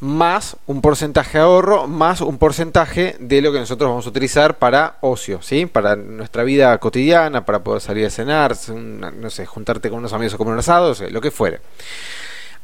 más 0.00 0.56
un 0.66 0.80
porcentaje 0.80 1.38
de 1.38 1.44
ahorro, 1.44 1.86
más 1.86 2.20
un 2.20 2.36
porcentaje 2.36 3.14
de 3.20 3.42
lo 3.42 3.52
que 3.52 3.60
nosotros 3.60 3.88
vamos 3.88 4.06
a 4.06 4.08
utilizar 4.08 4.58
para 4.58 4.96
ocio, 5.02 5.40
¿sí? 5.40 5.66
Para 5.66 5.94
nuestra 5.94 6.42
vida 6.42 6.76
cotidiana, 6.78 7.44
para 7.44 7.60
poder 7.60 7.80
salir 7.80 8.04
a 8.06 8.10
cenar, 8.10 8.56
no 8.68 9.30
sé, 9.30 9.46
juntarte 9.46 9.88
con 9.88 10.00
unos 10.00 10.12
amigos 10.12 10.34
a 10.34 10.36
comer 10.36 10.54
un 10.54 10.58
asado, 10.58 10.96
lo 11.10 11.20
que 11.20 11.30
fuere. 11.30 11.60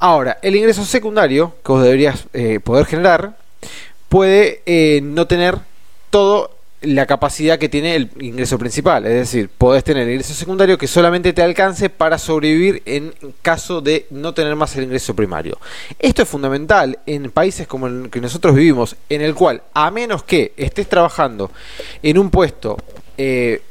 Ahora, 0.01 0.39
el 0.43 0.57
ingreso 0.57 0.85
secundario 0.85 1.55
que 1.65 1.71
vos 1.71 1.85
deberías 1.85 2.25
eh, 2.33 2.59
poder 2.59 2.87
generar 2.87 3.37
puede 4.09 4.61
eh, 4.67 5.03
no 5.05 5.29
tener 5.29 5.57
todo 6.11 6.56
la 6.87 7.05
capacidad 7.05 7.59
que 7.59 7.69
tiene 7.69 7.97
el 7.97 8.11
ingreso 8.21 8.59
principal. 8.59 9.05
Es 9.07 9.15
decir, 9.15 9.49
podés 9.49 9.83
tener 9.83 10.05
el 10.05 10.11
ingreso 10.11 10.35
secundario 10.35 10.79
que 10.79 10.87
solamente 10.87 11.33
te 11.33 11.43
alcance 11.43 11.91
para 11.91 12.17
sobrevivir 12.17 12.83
en 12.87 13.13
caso 13.43 13.81
de 13.81 14.07
no 14.11 14.33
tener 14.33 14.55
más 14.55 14.77
el 14.77 14.85
ingreso 14.85 15.15
primario. 15.15 15.59
Esto 15.99 16.23
es 16.23 16.29
fundamental 16.29 16.99
en 17.07 17.31
países 17.31 17.67
como 17.67 17.89
el 17.89 18.09
que 18.09 18.21
nosotros 18.21 18.55
vivimos, 18.55 18.97
en 19.09 19.21
el 19.21 19.35
cual, 19.35 19.63
a 19.75 19.91
menos 19.91 20.23
que 20.23 20.53
estés 20.57 20.89
trabajando 20.89 21.51
en 22.03 22.19
un 22.19 22.31
puesto 22.31 22.77
eh, 23.19 23.63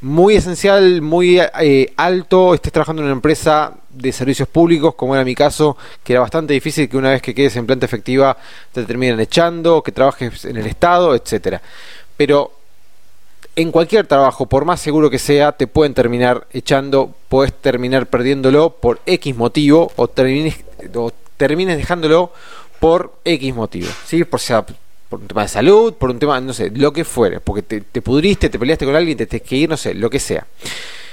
muy 0.00 0.34
esencial, 0.34 1.02
muy 1.02 1.38
eh, 1.38 1.92
alto, 1.96 2.54
estés 2.54 2.72
trabajando 2.72 3.02
en 3.02 3.06
una 3.06 3.14
empresa 3.14 3.74
de 3.90 4.10
servicios 4.10 4.48
públicos, 4.48 4.94
como 4.94 5.14
era 5.14 5.24
mi 5.24 5.34
caso, 5.34 5.76
que 6.02 6.14
era 6.14 6.20
bastante 6.20 6.54
difícil 6.54 6.88
que 6.88 6.96
una 6.96 7.10
vez 7.10 7.20
que 7.20 7.34
quedes 7.34 7.54
en 7.56 7.66
planta 7.66 7.84
efectiva 7.84 8.36
te 8.72 8.84
terminen 8.84 9.20
echando, 9.20 9.82
que 9.82 9.92
trabajes 9.92 10.46
en 10.46 10.56
el 10.56 10.66
Estado, 10.66 11.14
etcétera 11.14 11.60
pero 12.16 12.52
en 13.56 13.70
cualquier 13.70 14.06
trabajo, 14.06 14.46
por 14.46 14.64
más 14.64 14.80
seguro 14.80 15.10
que 15.10 15.18
sea, 15.18 15.52
te 15.52 15.66
pueden 15.66 15.94
terminar 15.94 16.46
echando, 16.52 17.14
puedes 17.28 17.52
terminar 17.52 18.06
perdiéndolo 18.06 18.70
por 18.70 19.00
X 19.04 19.36
motivo 19.36 19.92
o 19.96 20.08
termines, 20.08 20.56
dejándolo 21.38 22.32
por 22.80 23.12
X 23.24 23.54
motivo, 23.54 23.88
¿sí? 24.06 24.24
Por 24.24 24.40
sea 24.40 24.64
por 25.12 25.20
un 25.20 25.28
tema 25.28 25.42
de 25.42 25.48
salud, 25.48 25.92
por 25.92 26.08
un 26.08 26.18
tema, 26.18 26.40
no 26.40 26.54
sé, 26.54 26.70
lo 26.70 26.90
que 26.90 27.04
fuere, 27.04 27.40
porque 27.40 27.62
te, 27.62 28.00
pudriste, 28.00 28.48
te 28.48 28.58
peleaste 28.58 28.86
con 28.86 28.96
alguien, 28.96 29.18
te 29.18 29.26
tienes 29.26 29.46
que 29.46 29.56
ir, 29.56 29.68
no 29.68 29.76
sé, 29.76 29.92
lo 29.92 30.08
que 30.08 30.18
sea. 30.18 30.46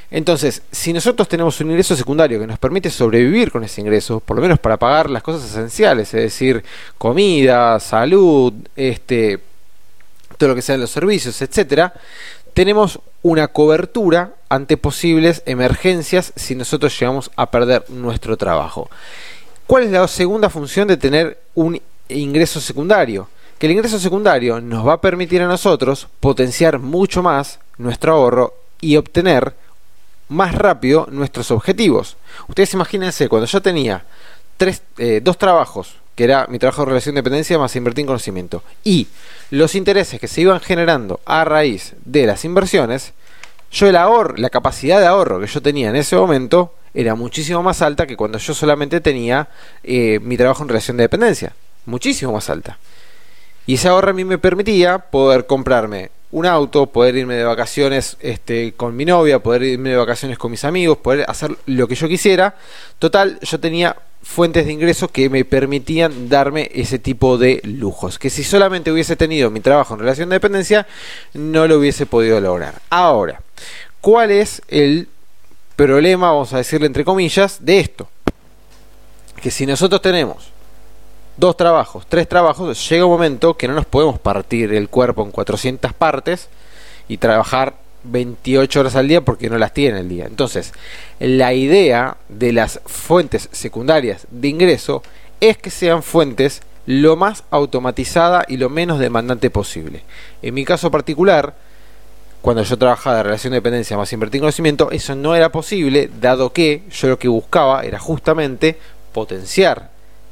Entonces, 0.10 0.62
si 0.72 0.94
nosotros 0.94 1.28
tenemos 1.28 1.60
un 1.60 1.72
ingreso 1.72 1.98
secundario 1.98 2.40
que 2.40 2.48
nos 2.48 2.58
permite 2.58 2.90
sobrevivir 2.90 3.52
con 3.52 3.66
ese 3.66 3.82
ingreso, 3.82 4.22
por 4.22 4.38
lo 4.38 4.42
menos 4.42 4.58
para 4.58 4.78
pagar 4.78 5.10
las 5.10 5.22
cosas 5.22 5.50
esenciales, 5.50 6.14
es 6.14 6.22
decir, 6.22 6.64
comida, 6.98 7.78
salud, 7.82 8.54
este, 8.78 9.38
todo 10.40 10.50
lo 10.50 10.56
que 10.56 10.62
sean 10.62 10.80
los 10.80 10.90
servicios, 10.90 11.42
etcétera, 11.42 11.94
tenemos 12.54 13.00
una 13.22 13.50
cobertura 13.50 14.36
ante 14.48 14.78
posibles 14.78 15.44
emergencias 15.46 16.32
si 16.36 16.56
nosotros 16.56 16.98
llegamos 16.98 17.30
a 17.36 17.52
perder 17.52 17.84
nuestro 17.90 18.38
trabajo. 18.38 18.90
¿Cuál 19.68 19.84
es 19.84 19.92
la 19.92 20.08
segunda 20.08 20.50
función 20.50 20.88
de 20.88 20.98
tener 20.98 21.38
un 21.56 21.80
ingreso 22.08 22.62
secundario? 22.62 23.28
Que 23.60 23.68
el 23.68 23.74
ingreso 23.74 24.00
secundario 24.00 24.62
nos 24.62 24.88
va 24.88 24.94
a 24.94 25.02
permitir 25.02 25.42
a 25.42 25.48
nosotros 25.48 26.08
potenciar 26.22 26.80
mucho 26.80 27.22
más 27.22 27.60
nuestro 27.78 28.14
ahorro 28.14 28.54
y 28.80 28.96
obtener 28.96 29.54
más 30.30 30.56
rápido 30.56 31.08
nuestros 31.12 31.52
objetivos. 31.52 32.16
Ustedes 32.48 32.74
imagínense, 32.74 33.28
cuando 33.28 33.46
yo 33.46 33.62
tenía 33.62 34.06
tres, 34.56 34.82
eh, 34.98 35.20
dos 35.22 35.38
trabajos 35.38 35.96
que 36.20 36.26
era 36.26 36.48
mi 36.50 36.60
trabajo 36.60 36.82
de 36.82 36.88
relación 36.88 37.16
de 37.16 37.20
dependencia 37.20 37.58
más 37.58 37.78
invertir 37.78 38.02
en 38.02 38.08
conocimiento. 38.08 38.62
Y 38.84 39.08
los 39.52 39.74
intereses 39.74 40.20
que 40.20 40.28
se 40.28 40.42
iban 40.42 40.60
generando 40.60 41.22
a 41.26 41.46
raíz 41.46 41.94
de 42.04 42.26
las 42.26 42.44
inversiones, 42.44 43.14
yo 43.72 43.88
el 43.88 43.96
ahorro, 43.96 44.36
la 44.36 44.50
capacidad 44.50 45.00
de 45.00 45.06
ahorro 45.06 45.40
que 45.40 45.48
yo 45.48 45.62
tenía 45.62 45.88
en 45.88 45.96
ese 45.96 46.18
momento 46.18 46.74
era 46.94 47.16
muchísimo 47.16 47.64
más 47.64 47.82
alta 47.82 48.06
que 48.06 48.18
cuando 48.18 48.38
yo 48.38 48.54
solamente 48.54 49.00
tenía 49.00 49.48
eh, 49.82 50.20
mi 50.22 50.36
trabajo 50.36 50.62
en 50.64 50.68
relación 50.68 50.98
de 50.98 51.04
dependencia. 51.04 51.56
Muchísimo 51.86 52.34
más 52.34 52.50
alta. 52.50 52.78
Y 53.66 53.76
ese 53.76 53.88
ahorro 53.88 54.10
a 54.10 54.14
mí 54.14 54.26
me 54.26 54.38
permitía 54.38 54.98
poder 55.00 55.46
comprarme 55.46 56.12
un 56.32 56.46
auto, 56.46 56.88
poder 56.88 57.16
irme 57.16 57.36
de 57.36 57.46
vacaciones 57.46 58.18
este, 58.20 58.74
con 58.74 58.94
mi 58.94 59.06
novia, 59.06 59.40
poder 59.40 59.64
irme 59.64 59.92
de 59.92 59.96
vacaciones 59.96 60.38
con 60.38 60.52
mis 60.52 60.66
amigos, 60.66 60.98
poder 60.98 61.24
hacer 61.30 61.56
lo 61.66 61.88
que 61.88 61.96
yo 61.96 62.10
quisiera. 62.10 62.56
Total, 63.00 63.40
yo 63.40 63.58
tenía 63.62 63.96
fuentes 64.22 64.66
de 64.66 64.74
ingresos 64.74 65.12
que 65.12 65.30
me 65.30 65.46
permitían 65.46 66.30
darme 66.30 66.70
ese 66.74 67.00
tipo 67.00 67.38
de 67.38 67.62
lujos. 67.64 68.20
Que 68.20 68.30
si 68.30 68.44
solamente 68.44 68.92
hubiese 68.92 69.16
tenido 69.16 69.50
mi 69.50 69.60
trabajo 69.60 69.94
en 69.94 70.02
relación 70.02 70.30
de 70.30 70.36
dependencia, 70.36 70.88
no 71.34 71.68
lo 71.68 71.78
hubiese 71.78 72.06
podido 72.06 72.40
lograr. 72.40 72.76
Ahora, 72.90 73.42
¿cuál 74.02 74.32
es 74.32 74.62
el 74.68 75.08
problema, 75.76 76.32
vamos 76.32 76.54
a 76.54 76.58
decirle 76.58 76.88
entre 76.88 77.06
comillas, 77.06 77.66
de 77.66 77.80
esto? 77.80 78.10
Que 79.42 79.52
si 79.52 79.66
nosotros 79.66 80.02
tenemos 80.02 80.52
dos 81.38 81.56
trabajos, 81.56 82.06
tres 82.08 82.28
trabajos, 82.28 82.90
llega 82.90 83.06
un 83.06 83.12
momento 83.12 83.56
que 83.56 83.68
no 83.68 83.74
nos 83.74 83.86
podemos 83.86 84.20
partir 84.20 84.74
el 84.74 84.90
cuerpo 84.90 85.24
en 85.24 85.32
400 85.32 85.94
partes 85.94 86.50
y 87.08 87.18
trabajar 87.18 87.76
28 88.04 88.80
horas 88.80 88.96
al 88.96 89.08
día 89.08 89.22
porque 89.22 89.50
no 89.50 89.58
las 89.58 89.74
tiene 89.74 90.00
el 90.00 90.10
día. 90.10 90.26
Entonces, 90.26 90.74
la 91.20 91.54
idea 91.54 92.18
de 92.30 92.54
las 92.54 92.82
fuentes 92.86 93.50
secundarias 93.52 94.28
de 94.32 94.48
ingreso 94.48 95.04
es 95.42 95.58
que 95.58 95.70
sean 95.70 96.04
fuentes 96.04 96.62
lo 96.86 97.16
más 97.16 97.44
automatizada 97.52 98.46
y 98.48 98.58
lo 98.58 98.70
menos 98.70 99.00
demandante 99.00 99.50
posible. 99.50 100.04
En 100.42 100.54
mi 100.54 100.66
caso 100.66 100.90
particular, 100.90 101.54
cuando 102.42 102.64
yo 102.64 102.78
trabajaba 102.78 103.18
de 103.18 103.24
relación 103.24 103.52
de 103.52 103.58
dependencia 103.58 103.98
más 103.98 104.12
invertir 104.14 104.40
en 104.40 104.44
conocimiento, 104.44 104.90
eso 104.92 105.14
no 105.16 105.36
era 105.36 105.52
posible, 105.52 106.10
dado 106.20 106.54
que 106.54 106.84
yo 106.92 107.10
lo 107.10 107.20
que 107.20 107.28
buscaba 107.28 107.84
era 107.84 108.00
justamente 108.00 108.78
potenciar 109.14 109.90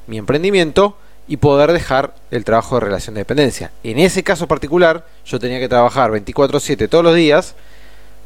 mi 0.08 0.18
emprendimiento 0.18 0.98
y 1.28 1.38
poder 1.38 1.74
dejar 1.74 2.14
el 2.32 2.44
trabajo 2.46 2.76
de 2.76 2.86
relación 2.86 3.16
de 3.16 3.22
dependencia. 3.22 3.72
En 3.84 4.00
ese 4.00 4.24
caso 4.24 4.48
particular, 4.48 5.06
yo 5.26 5.40
tenía 5.40 5.60
que 5.60 5.70
trabajar 5.70 6.12
24/7 6.12 6.88
todos 6.88 7.04
los 7.04 7.16
días 7.16 7.56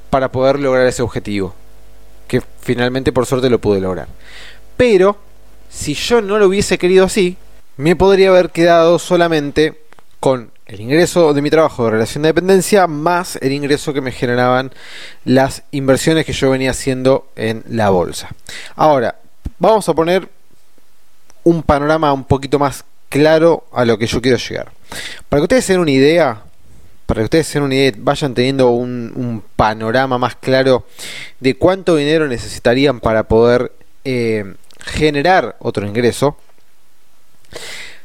para 0.09 0.31
poder 0.31 0.59
lograr 0.59 0.85
ese 0.85 1.01
objetivo, 1.01 1.55
que 2.27 2.41
finalmente 2.61 3.11
por 3.11 3.25
suerte 3.25 3.49
lo 3.49 3.59
pude 3.59 3.79
lograr. 3.79 4.07
Pero, 4.77 5.17
si 5.69 5.93
yo 5.93 6.21
no 6.21 6.37
lo 6.37 6.47
hubiese 6.47 6.77
querido 6.77 7.05
así, 7.05 7.37
me 7.77 7.95
podría 7.95 8.29
haber 8.29 8.49
quedado 8.49 8.99
solamente 8.99 9.81
con 10.19 10.51
el 10.67 10.79
ingreso 10.79 11.33
de 11.33 11.41
mi 11.41 11.49
trabajo 11.49 11.85
de 11.85 11.91
relación 11.91 12.21
de 12.21 12.29
dependencia 12.29 12.87
más 12.87 13.37
el 13.37 13.51
ingreso 13.51 13.93
que 13.93 14.01
me 14.01 14.11
generaban 14.11 14.71
las 15.25 15.63
inversiones 15.71 16.25
que 16.25 16.33
yo 16.33 16.49
venía 16.51 16.71
haciendo 16.71 17.27
en 17.35 17.63
la 17.67 17.89
bolsa. 17.89 18.29
Ahora, 18.75 19.15
vamos 19.59 19.89
a 19.89 19.93
poner 19.93 20.29
un 21.43 21.63
panorama 21.63 22.13
un 22.13 22.23
poquito 22.23 22.59
más 22.59 22.85
claro 23.11 23.65
a 23.73 23.83
lo 23.83 23.99
que 23.99 24.07
yo 24.07 24.21
quiero 24.21 24.37
llegar. 24.37 24.71
Para 25.27 25.41
que 25.41 25.43
ustedes 25.43 25.67
tengan 25.67 25.81
una 25.81 25.91
idea, 25.91 26.43
para 27.05 27.19
que 27.19 27.25
ustedes 27.25 27.51
tengan 27.51 27.65
una 27.65 27.75
idea, 27.75 27.91
vayan 27.97 28.33
teniendo 28.33 28.71
un, 28.71 29.43
panorama 29.55 30.17
más 30.17 30.35
claro 30.37 30.87
de 31.39 31.55
cuánto 31.55 31.97
dinero 31.97 32.27
necesitarían 32.27 32.99
para 32.99 33.23
poder 33.23 33.73
eh, 34.05 34.55
generar 34.79 35.57
otro 35.59 35.85
ingreso. 35.85 36.37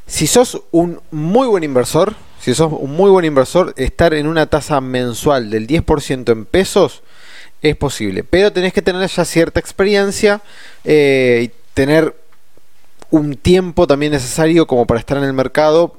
Si 0.07 0.27
sos 0.27 0.63
un 0.73 1.01
muy 1.13 1.47
buen 1.47 1.63
inversor, 1.63 2.15
si 2.41 2.53
sos 2.53 2.73
un 2.73 2.91
muy 2.91 3.11
buen 3.11 3.25
inversor, 3.25 3.75
estar 3.77 4.13
en 4.13 4.27
una 4.27 4.47
tasa 4.47 4.81
mensual 4.81 5.51
del 5.51 5.67
10% 5.67 6.33
en 6.33 6.45
pesos 6.45 7.03
es 7.63 7.77
posible, 7.77 8.25
pero 8.25 8.53
tenés 8.53 8.73
que 8.73 8.83
tener 8.83 9.09
ya 9.09 9.25
cierta 9.25 9.61
experiencia 9.61 10.43
eh, 10.85 11.43
y 11.45 11.51
tener 11.75 12.15
un 13.11 13.37
tiempo 13.37 13.87
también 13.87 14.13
necesario 14.13 14.67
como 14.67 14.87
para 14.87 15.01
estar 15.01 15.19
en 15.19 15.25
el 15.25 15.33
mercado 15.33 15.97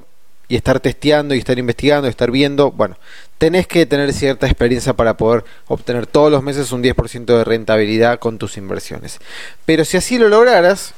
y 0.49 0.55
estar 0.55 0.79
testeando 0.79 1.35
y 1.35 1.39
estar 1.39 1.57
investigando 1.59 2.07
y 2.07 2.11
estar 2.11 2.31
viendo. 2.31 2.71
Bueno, 2.71 2.97
tenés 3.37 3.67
que 3.67 3.85
tener 3.85 4.13
cierta 4.13 4.47
experiencia 4.47 4.93
para 4.93 5.17
poder 5.17 5.43
obtener 5.67 6.07
todos 6.07 6.31
los 6.31 6.43
meses 6.43 6.71
un 6.71 6.83
10% 6.83 7.25
de 7.25 7.43
rentabilidad 7.43 8.19
con 8.19 8.37
tus 8.37 8.57
inversiones. 8.57 9.19
Pero 9.65 9.83
si 9.85 9.97
así 9.97 10.17
lo 10.17 10.29
lograras, 10.29 10.93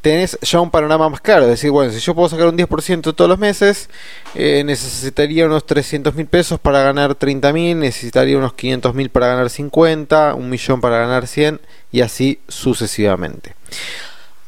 tenés 0.00 0.38
ya 0.40 0.60
un 0.60 0.70
panorama 0.70 1.08
más 1.08 1.20
claro. 1.20 1.44
Es 1.44 1.50
decir, 1.50 1.70
bueno, 1.70 1.92
si 1.92 2.00
yo 2.00 2.14
puedo 2.14 2.28
sacar 2.28 2.46
un 2.46 2.56
10% 2.56 3.14
todos 3.14 3.28
los 3.28 3.38
meses, 3.38 3.90
eh, 4.34 4.62
necesitaría 4.64 5.46
unos 5.46 5.66
300 5.66 6.14
mil 6.14 6.26
pesos 6.26 6.58
para 6.60 6.80
ganar 6.82 7.14
30 7.14 7.52
mil, 7.52 7.78
necesitaría 7.78 8.38
unos 8.38 8.54
500 8.54 8.94
mil 8.94 9.10
para 9.10 9.26
ganar 9.28 9.50
50, 9.50 10.34
un 10.34 10.48
millón 10.48 10.80
para 10.80 10.98
ganar 10.98 11.26
100 11.26 11.60
y 11.92 12.00
así 12.00 12.40
sucesivamente. 12.48 13.54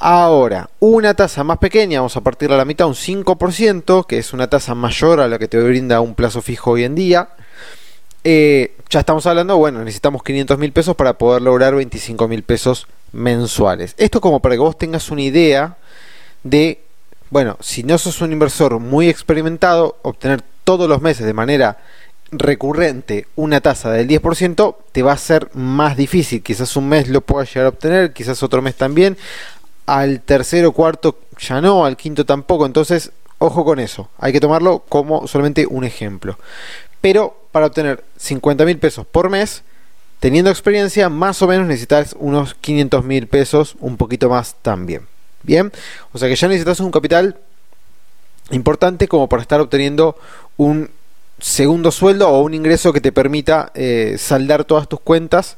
Ahora, 0.01 0.71
una 0.79 1.15
tasa 1.15 1.43
más 1.43 1.59
pequeña, 1.59 1.99
vamos 1.99 2.17
a 2.17 2.21
partir 2.21 2.53
a 2.53 2.57
la 2.57 2.65
mitad, 2.65 2.87
un 2.87 2.95
5%, 2.95 4.07
que 4.07 4.19
es 4.19 4.33
una 4.33 4.49
tasa 4.49 4.77
mayor 4.77 5.21
a 5.21 5.27
la 5.27 5.41
que 5.41 5.49
te 5.49 5.61
brinda 5.61 6.01
un 6.01 6.15
plazo 6.15 6.41
fijo 6.41 6.73
hoy 6.73 6.85
en 6.85 6.95
día. 6.95 7.31
Eh, 8.23 8.77
ya 8.91 9.01
estamos 9.01 9.27
hablando, 9.27 9.57
bueno, 9.57 9.81
necesitamos 9.81 10.23
500 10.23 10.57
mil 10.57 10.73
pesos 10.73 10.95
para 10.95 11.19
poder 11.19 11.43
lograr 11.43 11.75
25 11.75 12.29
mil 12.29 12.45
pesos 12.45 12.87
mensuales. 13.13 13.95
Esto 13.99 14.21
como 14.21 14.41
para 14.41 14.55
que 14.55 14.61
vos 14.61 14.79
tengas 14.79 15.11
una 15.11 15.23
idea 15.23 15.77
de, 16.45 16.81
bueno, 17.31 17.57
si 17.61 17.83
no 17.83 17.99
sos 17.99 18.21
un 18.21 18.31
inversor 18.31 18.79
muy 18.79 19.09
experimentado, 19.09 19.97
obtener 20.03 20.45
todos 20.63 20.89
los 20.89 21.03
meses 21.03 21.27
de 21.27 21.33
manera 21.33 21.79
recurrente 22.31 23.27
una 23.37 23.61
tasa 23.61 23.91
del 23.91 24.07
10%, 24.07 24.77
te 24.93 25.03
va 25.03 25.13
a 25.13 25.19
ser 25.19 25.51
más 25.55 25.97
difícil. 25.97 26.43
Quizás 26.43 26.77
un 26.77 26.89
mes 26.89 27.09
lo 27.09 27.21
puedas 27.21 27.49
llegar 27.53 27.67
a 27.67 27.71
obtener, 27.71 28.13
quizás 28.13 28.43
otro 28.43 28.63
mes 28.63 28.77
también. 28.77 29.17
Al 29.89 30.21
tercero, 30.21 30.73
cuarto 30.73 31.19
ya 31.39 31.63
no, 31.63 31.87
al 31.87 31.97
quinto 31.97 32.27
tampoco. 32.27 32.67
Entonces, 32.67 33.11
ojo 33.39 33.65
con 33.65 33.79
eso. 33.79 34.11
Hay 34.19 34.33
que 34.33 34.41
tomarlo 34.41 34.85
como 34.89 35.27
solamente 35.27 35.67
un 35.67 35.85
ejemplo. 35.85 36.39
Pero 37.01 37.37
para 37.53 37.67
obtener 37.67 38.05
50 38.19 38.67
mil 38.67 38.79
pesos 38.79 39.07
por 39.07 39.31
mes, 39.31 39.63
teniendo 40.21 40.51
experiencia, 40.51 41.09
más 41.09 41.41
o 41.41 41.49
menos 41.49 41.67
necesitas 41.67 42.15
unos 42.19 42.55
500 42.55 43.03
mil 43.03 43.29
pesos, 43.29 43.77
un 43.81 43.97
poquito 43.97 44.29
más 44.29 44.57
también. 44.61 45.07
Bien, 45.43 45.73
o 46.13 46.19
sea 46.19 46.29
que 46.29 46.37
ya 46.37 46.49
necesitas 46.49 46.81
un 46.81 46.91
capital 46.91 47.39
importante 48.51 49.09
como 49.09 49.29
para 49.29 49.41
estar 49.41 49.61
obteniendo 49.61 50.17
un 50.57 50.91
segundo 51.39 51.93
sueldo 51.93 52.29
o 52.29 52.43
un 52.43 52.53
ingreso 52.55 52.93
que 52.93 53.01
te 53.01 53.13
permita 53.13 53.71
eh, 53.75 54.17
saldar 54.19 54.65
todas 54.65 54.89
tus 54.89 55.01
cuentas 55.01 55.57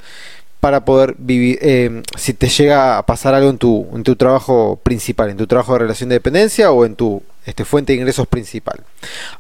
para 0.61 0.85
poder 0.85 1.15
vivir, 1.19 1.59
eh, 1.63 2.03
si 2.17 2.35
te 2.35 2.49
llega 2.49 2.99
a 2.99 3.07
pasar 3.07 3.35
algo 3.35 3.49
en 3.49 3.59
tu, 3.59 3.89
en 3.95 4.03
tu 4.03 4.15
trabajo 4.15 4.79
principal, 4.83 5.31
en 5.31 5.39
tu 5.39 5.47
trabajo 5.47 5.73
de 5.73 5.81
relación 5.81 6.11
de 6.11 6.17
dependencia 6.17 6.71
o 6.71 6.85
en 6.85 6.95
tu 6.97 7.23
este, 7.47 7.65
fuente 7.65 7.93
de 7.93 7.99
ingresos 7.99 8.27
principal. 8.27 8.85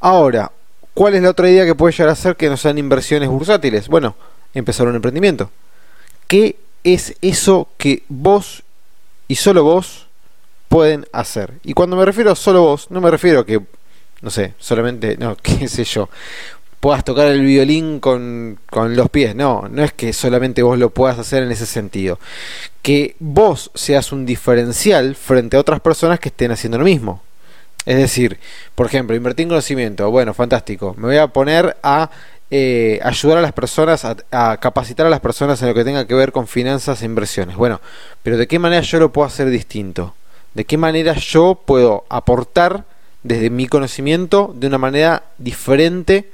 Ahora, 0.00 0.50
¿cuál 0.94 1.14
es 1.14 1.22
la 1.22 1.30
otra 1.30 1.50
idea 1.50 1.66
que 1.66 1.74
puede 1.74 1.92
llegar 1.92 2.08
a 2.08 2.14
ser 2.14 2.36
que 2.36 2.48
no 2.48 2.56
sean 2.56 2.78
inversiones 2.78 3.28
bursátiles? 3.28 3.88
Bueno, 3.88 4.16
empezar 4.54 4.88
un 4.88 4.94
emprendimiento. 4.94 5.50
¿Qué 6.26 6.56
es 6.84 7.14
eso 7.20 7.68
que 7.76 8.02
vos 8.08 8.62
y 9.28 9.34
solo 9.34 9.62
vos 9.62 10.06
pueden 10.68 11.06
hacer? 11.12 11.52
Y 11.62 11.74
cuando 11.74 11.96
me 11.96 12.06
refiero 12.06 12.30
a 12.30 12.36
solo 12.36 12.62
vos, 12.62 12.90
no 12.90 13.02
me 13.02 13.10
refiero 13.10 13.40
a 13.40 13.46
que 13.46 13.60
no 14.22 14.30
sé, 14.30 14.54
solamente, 14.58 15.16
no, 15.16 15.36
qué 15.42 15.68
sé 15.68 15.84
yo, 15.84 16.08
puedas 16.80 17.04
tocar 17.04 17.28
el 17.28 17.42
violín 17.42 18.00
con, 18.00 18.58
con, 18.70 18.96
los 18.96 19.10
pies. 19.10 19.36
No, 19.36 19.68
no 19.70 19.84
es 19.84 19.92
que 19.92 20.12
solamente 20.12 20.62
vos 20.62 20.78
lo 20.78 20.90
puedas 20.90 21.18
hacer 21.18 21.42
en 21.42 21.52
ese 21.52 21.66
sentido. 21.66 22.18
Que 22.82 23.14
vos 23.20 23.70
seas 23.74 24.12
un 24.12 24.26
diferencial 24.26 25.14
frente 25.14 25.56
a 25.56 25.60
otras 25.60 25.80
personas 25.80 26.18
que 26.18 26.30
estén 26.30 26.50
haciendo 26.50 26.78
lo 26.78 26.84
mismo. 26.84 27.22
Es 27.86 27.96
decir, 27.96 28.38
por 28.74 28.86
ejemplo, 28.86 29.14
invertir 29.14 29.44
en 29.44 29.50
conocimiento. 29.50 30.10
Bueno, 30.10 30.34
fantástico. 30.34 30.94
Me 30.96 31.08
voy 31.08 31.16
a 31.18 31.28
poner 31.28 31.76
a 31.82 32.10
eh, 32.50 32.98
ayudar 33.02 33.38
a 33.38 33.42
las 33.42 33.52
personas, 33.52 34.04
a, 34.04 34.16
a, 34.30 34.56
capacitar 34.56 35.06
a 35.06 35.10
las 35.10 35.20
personas 35.20 35.60
en 35.60 35.68
lo 35.68 35.74
que 35.74 35.84
tenga 35.84 36.06
que 36.06 36.14
ver 36.14 36.32
con 36.32 36.46
finanzas 36.46 37.02
e 37.02 37.06
inversiones. 37.06 37.56
Bueno, 37.56 37.80
pero 38.22 38.38
¿de 38.38 38.48
qué 38.48 38.58
manera 38.58 38.82
yo 38.82 38.98
lo 38.98 39.12
puedo 39.12 39.26
hacer 39.26 39.50
distinto? 39.50 40.14
¿De 40.54 40.64
qué 40.64 40.76
manera 40.76 41.14
yo 41.14 41.60
puedo 41.64 42.04
aportar 42.08 42.84
desde 43.22 43.50
mi 43.50 43.66
conocimiento 43.68 44.52
de 44.56 44.66
una 44.66 44.78
manera 44.78 45.24
diferente 45.38 46.30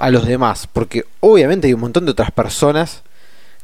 a 0.00 0.10
los 0.10 0.26
demás, 0.26 0.66
porque 0.72 1.04
obviamente 1.20 1.68
hay 1.68 1.74
un 1.74 1.80
montón 1.80 2.04
de 2.06 2.12
otras 2.12 2.30
personas 2.30 3.02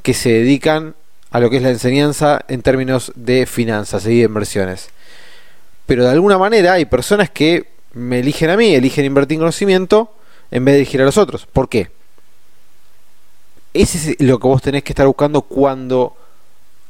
que 0.02 0.14
se 0.14 0.31
dedican 0.31 0.95
a 1.31 1.40
lo 1.40 1.50
que 1.50 1.57
es 1.57 1.62
la 1.62 1.71
enseñanza 1.71 2.45
en 2.49 2.62
términos 2.62 3.12
de 3.16 3.47
finanzas 3.47 4.07
y 4.07 4.19
de 4.19 4.25
inversiones. 4.25 4.90
Pero 5.87 6.05
de 6.05 6.11
alguna 6.11 6.38
manera 6.38 6.75
hay 6.75 6.85
personas 6.85 7.31
que 7.31 7.69
me 7.93 8.21
eligen 8.21 8.50
a 8.50 8.57
mí, 8.57 8.75
eligen 8.75 9.05
invertir 9.05 9.37
en 9.37 9.40
conocimiento 9.40 10.14
en 10.50 10.64
vez 10.64 10.75
de 10.75 10.81
elegir 10.81 11.02
a 11.02 11.05
los 11.05 11.19
otros. 11.19 11.47
¿Por 11.47 11.69
qué? 11.69 11.90
Ese 13.75 14.12
es 14.12 14.21
lo 14.21 14.38
que 14.38 14.49
vos 14.49 14.62
tenés 14.62 14.85
que 14.85 14.93
estar 14.93 15.07
buscando 15.07 15.43
cuando 15.43 16.16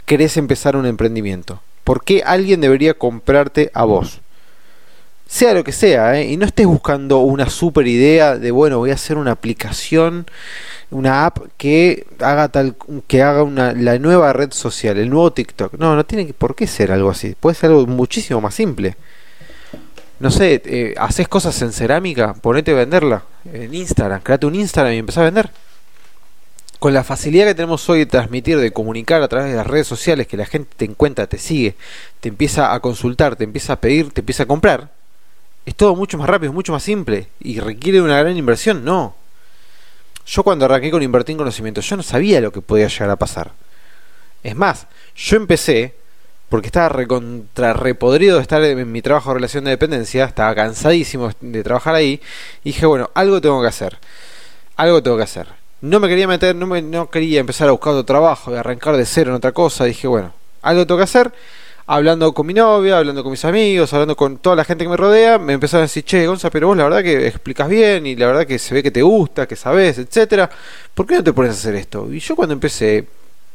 querés 0.04 0.36
empezar 0.36 0.76
un 0.76 0.86
emprendimiento. 0.86 1.60
¿Por 1.84 2.04
qué 2.04 2.22
alguien 2.24 2.60
debería 2.60 2.94
comprarte 2.94 3.70
a 3.74 3.84
vos? 3.84 4.20
Sea 5.26 5.54
lo 5.54 5.64
que 5.64 5.72
sea, 5.72 6.18
¿eh? 6.18 6.30
y 6.30 6.36
no 6.36 6.46
estés 6.46 6.66
buscando 6.66 7.18
una 7.18 7.50
super 7.50 7.86
idea 7.86 8.38
de, 8.38 8.50
bueno, 8.52 8.78
voy 8.78 8.90
a 8.90 8.94
hacer 8.94 9.18
una 9.18 9.32
aplicación, 9.32 10.26
una 10.90 11.26
app 11.26 11.38
que 11.56 12.06
haga 12.20 12.48
tal, 12.48 12.76
que 13.08 13.22
haga 13.22 13.42
una, 13.42 13.72
la 13.72 13.98
nueva 13.98 14.32
red 14.32 14.52
social, 14.52 14.98
el 14.98 15.10
nuevo 15.10 15.32
TikTok. 15.32 15.74
No, 15.74 15.96
no 15.96 16.04
tiene 16.06 16.32
por 16.32 16.54
qué 16.54 16.66
ser 16.66 16.92
algo 16.92 17.10
así. 17.10 17.34
Puede 17.38 17.56
ser 17.56 17.70
algo 17.70 17.86
muchísimo 17.86 18.40
más 18.40 18.54
simple. 18.54 18.96
No 20.18 20.30
sé, 20.30 20.62
eh, 20.64 20.94
haces 20.96 21.28
cosas 21.28 21.60
en 21.60 21.72
cerámica, 21.72 22.32
ponete 22.34 22.70
a 22.70 22.74
venderla 22.74 23.24
en 23.52 23.74
Instagram, 23.74 24.22
créate 24.22 24.46
un 24.46 24.54
Instagram 24.54 24.94
y 24.94 24.98
empezá 24.98 25.20
a 25.20 25.24
vender. 25.24 25.50
Con 26.78 26.94
la 26.94 27.04
facilidad 27.04 27.46
que 27.46 27.54
tenemos 27.54 27.88
hoy 27.90 28.00
de 28.00 28.06
transmitir, 28.06 28.58
de 28.58 28.70
comunicar 28.70 29.22
a 29.22 29.28
través 29.28 29.50
de 29.50 29.56
las 29.56 29.66
redes 29.66 29.86
sociales, 29.86 30.26
que 30.26 30.36
la 30.36 30.46
gente 30.46 30.70
te 30.76 30.84
encuentra, 30.84 31.26
te 31.26 31.38
sigue, 31.38 31.74
te 32.20 32.28
empieza 32.28 32.72
a 32.72 32.80
consultar, 32.80 33.36
te 33.36 33.44
empieza 33.44 33.74
a 33.74 33.80
pedir, 33.80 34.12
te 34.12 34.20
empieza 34.20 34.44
a 34.44 34.46
comprar, 34.46 34.90
es 35.66 35.74
todo 35.74 35.96
mucho 35.96 36.16
más 36.16 36.30
rápido, 36.30 36.52
mucho 36.52 36.72
más 36.72 36.84
simple 36.84 37.26
y 37.40 37.58
requiere 37.58 38.00
una 38.00 38.18
gran 38.18 38.36
inversión. 38.36 38.84
No. 38.84 39.16
Yo 40.24 40.42
cuando 40.44 40.64
arranqué 40.64 40.90
con 40.90 41.02
invertir 41.02 41.32
en 41.32 41.38
conocimiento, 41.38 41.80
yo 41.80 41.96
no 41.96 42.02
sabía 42.02 42.40
lo 42.40 42.52
que 42.52 42.60
podía 42.60 42.86
llegar 42.86 43.10
a 43.10 43.16
pasar. 43.16 43.50
Es 44.44 44.54
más, 44.54 44.86
yo 45.16 45.36
empecé 45.36 45.94
porque 46.48 46.68
estaba 46.68 46.88
recontra 46.88 47.72
repodrido 47.72 48.36
de 48.36 48.42
estar 48.42 48.62
en 48.62 48.90
mi 48.92 49.02
trabajo 49.02 49.30
de 49.30 49.34
relación 49.34 49.64
de 49.64 49.70
dependencia, 49.70 50.24
estaba 50.24 50.54
cansadísimo 50.54 51.32
de 51.40 51.64
trabajar 51.64 51.96
ahí, 51.96 52.20
y 52.62 52.70
dije, 52.70 52.86
bueno, 52.86 53.10
algo 53.14 53.40
tengo 53.40 53.60
que 53.60 53.66
hacer. 53.66 53.98
Algo 54.76 55.02
tengo 55.02 55.16
que 55.16 55.24
hacer. 55.24 55.48
No 55.80 55.98
me 55.98 56.08
quería 56.08 56.28
meter, 56.28 56.54
no, 56.54 56.68
me, 56.68 56.82
no 56.82 57.10
quería 57.10 57.40
empezar 57.40 57.68
a 57.68 57.72
buscar 57.72 57.92
otro 57.92 58.04
trabajo 58.04 58.52
y 58.52 58.56
arrancar 58.56 58.96
de 58.96 59.04
cero 59.04 59.30
en 59.30 59.36
otra 59.36 59.50
cosa. 59.50 59.84
Dije, 59.84 60.06
bueno, 60.06 60.32
algo 60.62 60.86
tengo 60.86 60.98
que 60.98 61.04
hacer 61.04 61.32
hablando 61.86 62.32
con 62.32 62.46
mi 62.46 62.54
novia, 62.54 62.98
hablando 62.98 63.22
con 63.22 63.30
mis 63.30 63.44
amigos, 63.44 63.92
hablando 63.92 64.16
con 64.16 64.38
toda 64.38 64.56
la 64.56 64.64
gente 64.64 64.84
que 64.84 64.88
me 64.90 64.96
rodea, 64.96 65.38
me 65.38 65.52
empezaron 65.52 65.82
a 65.82 65.86
decir, 65.86 66.04
che, 66.04 66.26
Gonza, 66.26 66.50
pero 66.50 66.66
vos 66.68 66.76
la 66.76 66.84
verdad 66.84 67.02
que 67.02 67.26
explicas 67.28 67.68
bien 67.68 68.06
y 68.06 68.16
la 68.16 68.26
verdad 68.26 68.46
que 68.46 68.58
se 68.58 68.74
ve 68.74 68.82
que 68.82 68.90
te 68.90 69.02
gusta, 69.02 69.46
que 69.46 69.56
sabes, 69.56 69.98
etcétera. 69.98 70.50
¿Por 70.94 71.06
qué 71.06 71.14
no 71.14 71.24
te 71.24 71.32
pones 71.32 71.52
a 71.52 71.54
hacer 71.54 71.76
esto? 71.76 72.12
Y 72.12 72.18
yo 72.18 72.34
cuando 72.34 72.52
empecé 72.52 73.06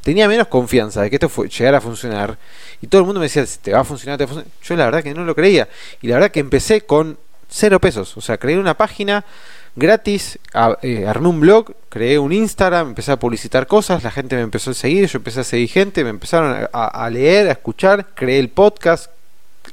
tenía 0.01 0.27
menos 0.27 0.47
confianza 0.47 1.01
de 1.01 1.09
que 1.09 1.17
esto 1.17 1.43
llegara 1.45 1.77
a 1.77 1.81
funcionar 1.81 2.37
y 2.81 2.87
todo 2.87 3.01
el 3.01 3.05
mundo 3.05 3.19
me 3.19 3.25
decía, 3.25 3.45
te 3.61 3.71
va 3.71 3.81
a 3.81 3.83
funcionar, 3.83 4.17
te 4.17 4.25
va 4.25 4.31
a 4.31 4.33
funcionar. 4.33 4.57
Yo 4.63 4.75
la 4.75 4.85
verdad 4.85 5.03
que 5.03 5.13
no 5.13 5.23
lo 5.25 5.35
creía 5.35 5.67
y 6.01 6.07
la 6.07 6.15
verdad 6.15 6.31
que 6.31 6.39
empecé 6.39 6.81
con 6.81 7.17
cero 7.49 7.79
pesos, 7.81 8.15
o 8.15 8.21
sea, 8.21 8.37
creé 8.37 8.57
una 8.57 8.75
página 8.75 9.25
gratis, 9.75 10.37
eh, 10.81 11.05
armé 11.07 11.29
un 11.29 11.39
blog, 11.39 11.73
creé 11.89 12.19
un 12.19 12.33
Instagram, 12.33 12.89
empecé 12.89 13.11
a 13.11 13.19
publicitar 13.19 13.67
cosas, 13.67 14.03
la 14.03 14.11
gente 14.11 14.35
me 14.35 14.41
empezó 14.41 14.71
a 14.71 14.73
seguir, 14.73 15.07
yo 15.07 15.17
empecé 15.17 15.41
a 15.41 15.43
seguir 15.43 15.69
gente, 15.69 16.03
me 16.03 16.09
empezaron 16.09 16.67
a, 16.71 17.09
leer, 17.09 17.47
a 17.47 17.53
escuchar, 17.53 18.07
creé 18.13 18.39
el 18.39 18.49
podcast, 18.49 19.11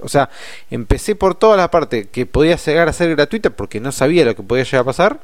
o 0.01 0.09
sea, 0.09 0.31
empecé 0.71 1.15
por 1.15 1.35
toda 1.35 1.57
la 1.57 1.71
parte 1.71 2.09
que 2.09 2.27
podía 2.27 2.57
llegar 2.57 2.89
a 2.89 2.93
ser 2.93 3.11
gratuita 3.11 3.51
porque 3.51 3.81
no 3.81 3.91
sabía 3.91 4.25
lo 4.25 4.37
que 4.37 4.43
podía 4.43 4.65
llegar 4.65 4.83
a 4.83 4.85
pasar, 4.85 5.21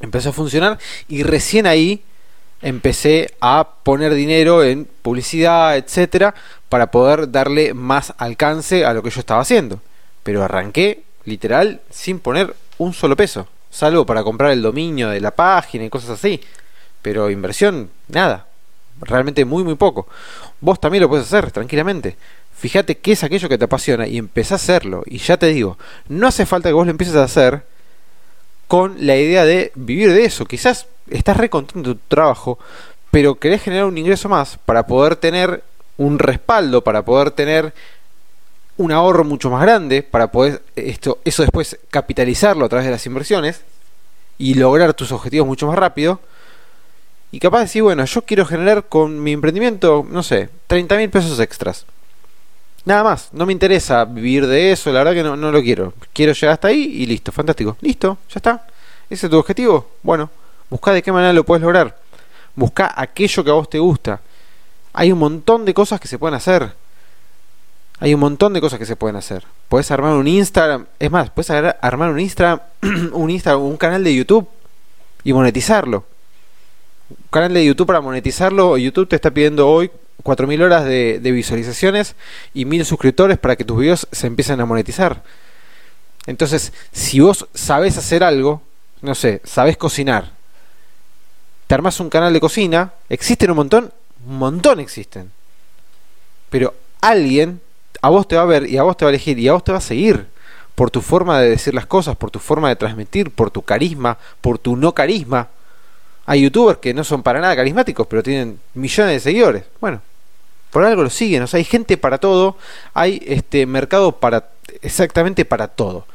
empezó 0.00 0.30
a 0.30 0.32
funcionar 0.32 0.78
y 1.08 1.22
recién 1.22 1.66
ahí 1.66 2.02
empecé 2.62 3.34
a 3.40 3.68
poner 3.82 4.14
dinero 4.14 4.64
en 4.64 4.88
publicidad, 5.02 5.76
etcétera, 5.76 6.34
para 6.68 6.90
poder 6.90 7.30
darle 7.30 7.74
más 7.74 8.14
alcance 8.18 8.84
a 8.84 8.94
lo 8.94 9.02
que 9.02 9.10
yo 9.10 9.20
estaba 9.20 9.42
haciendo. 9.42 9.80
Pero 10.22 10.42
arranqué 10.42 11.02
literal 11.24 11.80
sin 11.90 12.18
poner 12.18 12.56
un 12.78 12.92
solo 12.92 13.14
peso 13.14 13.46
salvo 13.76 14.06
para 14.06 14.24
comprar 14.24 14.52
el 14.52 14.62
dominio 14.62 15.10
de 15.10 15.20
la 15.20 15.32
página 15.32 15.84
y 15.84 15.90
cosas 15.90 16.10
así. 16.10 16.40
Pero 17.02 17.30
inversión, 17.30 17.90
nada. 18.08 18.46
Realmente 19.00 19.44
muy, 19.44 19.62
muy 19.62 19.74
poco. 19.74 20.08
Vos 20.60 20.80
también 20.80 21.02
lo 21.02 21.08
puedes 21.08 21.26
hacer 21.26 21.50
tranquilamente. 21.50 22.16
Fíjate 22.56 22.96
qué 22.96 23.12
es 23.12 23.22
aquello 23.22 23.50
que 23.50 23.58
te 23.58 23.66
apasiona 23.66 24.06
y 24.06 24.16
empezá 24.16 24.54
a 24.54 24.56
hacerlo. 24.56 25.02
Y 25.04 25.18
ya 25.18 25.36
te 25.36 25.48
digo, 25.48 25.76
no 26.08 26.26
hace 26.26 26.46
falta 26.46 26.70
que 26.70 26.72
vos 26.72 26.86
lo 26.86 26.90
empieces 26.90 27.16
a 27.16 27.24
hacer 27.24 27.64
con 28.66 28.96
la 29.06 29.16
idea 29.16 29.44
de 29.44 29.72
vivir 29.74 30.10
de 30.12 30.24
eso. 30.24 30.46
Quizás 30.46 30.86
estás 31.10 31.36
re 31.36 31.50
contento 31.50 31.90
de 31.90 31.94
tu 31.96 32.00
trabajo, 32.08 32.58
pero 33.10 33.34
querés 33.34 33.62
generar 33.62 33.84
un 33.84 33.98
ingreso 33.98 34.30
más 34.30 34.58
para 34.64 34.86
poder 34.86 35.16
tener 35.16 35.62
un 35.98 36.18
respaldo, 36.18 36.82
para 36.82 37.04
poder 37.04 37.30
tener 37.30 37.74
un 38.78 38.92
ahorro 38.92 39.24
mucho 39.24 39.50
más 39.50 39.62
grande 39.62 40.02
para 40.02 40.30
poder 40.30 40.62
esto, 40.74 41.18
eso 41.24 41.42
después 41.42 41.78
capitalizarlo 41.90 42.66
a 42.66 42.68
través 42.68 42.86
de 42.86 42.92
las 42.92 43.06
inversiones 43.06 43.62
y 44.38 44.54
lograr 44.54 44.94
tus 44.94 45.12
objetivos 45.12 45.46
mucho 45.46 45.66
más 45.66 45.76
rápido. 45.76 46.20
Y 47.32 47.40
capaz 47.40 47.58
de 47.58 47.64
decir, 47.64 47.82
bueno, 47.82 48.04
yo 48.04 48.22
quiero 48.22 48.44
generar 48.44 48.84
con 48.84 49.22
mi 49.22 49.32
emprendimiento, 49.32 50.06
no 50.08 50.22
sé, 50.22 50.48
30 50.66 50.96
mil 50.96 51.10
pesos 51.10 51.38
extras. 51.40 51.84
Nada 52.84 53.02
más, 53.02 53.30
no 53.32 53.46
me 53.46 53.52
interesa 53.52 54.04
vivir 54.04 54.46
de 54.46 54.70
eso, 54.70 54.92
la 54.92 55.00
verdad 55.00 55.14
que 55.14 55.22
no, 55.22 55.36
no 55.36 55.50
lo 55.50 55.60
quiero. 55.60 55.92
Quiero 56.12 56.32
llegar 56.32 56.52
hasta 56.52 56.68
ahí 56.68 56.82
y 56.82 57.06
listo, 57.06 57.32
fantástico. 57.32 57.76
Listo, 57.80 58.18
ya 58.28 58.36
está. 58.36 58.66
¿Ese 59.10 59.26
es 59.26 59.30
tu 59.30 59.38
objetivo? 59.38 59.90
Bueno, 60.02 60.30
busca 60.70 60.92
de 60.92 61.02
qué 61.02 61.10
manera 61.10 61.32
lo 61.32 61.44
puedes 61.44 61.62
lograr. 61.62 61.98
Busca 62.54 62.94
aquello 62.96 63.42
que 63.42 63.50
a 63.50 63.54
vos 63.54 63.68
te 63.68 63.78
gusta. 63.78 64.20
Hay 64.92 65.10
un 65.10 65.18
montón 65.18 65.64
de 65.64 65.74
cosas 65.74 66.00
que 66.00 66.08
se 66.08 66.18
pueden 66.18 66.34
hacer 66.36 66.72
hay 67.98 68.14
un 68.14 68.20
montón 68.20 68.52
de 68.52 68.60
cosas 68.60 68.78
que 68.78 68.86
se 68.86 68.96
pueden 68.96 69.16
hacer. 69.16 69.44
Puedes 69.68 69.90
armar 69.90 70.12
un 70.12 70.28
Instagram, 70.28 70.86
es 70.98 71.10
más, 71.10 71.30
puedes 71.30 71.50
armar 71.50 72.10
un 72.10 72.20
Instagram, 72.20 72.60
un 73.12 73.30
Instagram, 73.30 73.62
un 73.62 73.76
canal 73.76 74.04
de 74.04 74.14
YouTube 74.14 74.48
y 75.24 75.32
monetizarlo. 75.32 76.04
Un 77.08 77.16
canal 77.30 77.54
de 77.54 77.64
YouTube 77.64 77.86
para 77.86 78.00
monetizarlo, 78.00 78.76
YouTube 78.76 79.08
te 79.08 79.16
está 79.16 79.30
pidiendo 79.30 79.68
hoy 79.68 79.90
4.000 80.22 80.62
horas 80.62 80.84
de, 80.84 81.20
visualizaciones 81.22 82.16
y 82.52 82.64
1.000 82.64 82.84
suscriptores 82.84 83.38
para 83.38 83.56
que 83.56 83.64
tus 83.64 83.78
videos 83.78 84.08
se 84.12 84.26
empiecen 84.26 84.60
a 84.60 84.66
monetizar. 84.66 85.22
Entonces, 86.26 86.72
si 86.92 87.20
vos 87.20 87.46
sabes 87.54 87.96
hacer 87.96 88.24
algo, 88.24 88.60
no 89.00 89.14
sé, 89.14 89.40
sabes 89.44 89.76
cocinar, 89.76 90.32
te 91.66 91.74
armas 91.74 92.00
un 92.00 92.10
canal 92.10 92.32
de 92.32 92.40
cocina, 92.40 92.92
existen 93.08 93.50
un 93.50 93.56
montón, 93.56 93.92
un 94.26 94.38
montón 94.38 94.80
existen. 94.80 95.30
Pero 96.50 96.74
alguien 97.00 97.60
a 98.02 98.08
vos 98.08 98.26
te 98.28 98.36
va 98.36 98.42
a 98.42 98.46
ver 98.46 98.68
y 98.68 98.76
a 98.76 98.82
vos 98.82 98.96
te 98.96 99.04
va 99.04 99.10
a 99.10 99.14
elegir 99.14 99.38
y 99.38 99.48
a 99.48 99.52
vos 99.52 99.64
te 99.64 99.72
va 99.72 99.78
a 99.78 99.82
seguir 99.82 100.26
por 100.74 100.90
tu 100.90 101.00
forma 101.00 101.40
de 101.40 101.50
decir 101.50 101.74
las 101.74 101.86
cosas, 101.86 102.16
por 102.16 102.30
tu 102.30 102.38
forma 102.38 102.68
de 102.68 102.76
transmitir, 102.76 103.30
por 103.30 103.50
tu 103.50 103.62
carisma, 103.62 104.18
por 104.40 104.58
tu 104.58 104.76
no 104.76 104.94
carisma. 104.94 105.48
Hay 106.26 106.42
youtubers 106.42 106.78
que 106.78 106.92
no 106.92 107.02
son 107.02 107.22
para 107.22 107.40
nada 107.40 107.56
carismáticos, 107.56 108.06
pero 108.06 108.22
tienen 108.22 108.60
millones 108.74 109.14
de 109.14 109.20
seguidores. 109.20 109.64
Bueno, 109.80 110.02
por 110.70 110.84
algo 110.84 111.02
lo 111.02 111.10
siguen. 111.10 111.42
O 111.42 111.46
sea, 111.46 111.58
hay 111.58 111.64
gente 111.64 111.96
para 111.96 112.18
todo, 112.18 112.58
hay 112.92 113.22
este 113.26 113.64
mercado 113.64 114.12
para 114.12 114.50
exactamente 114.82 115.46
para 115.46 115.68
todo. 115.68 116.06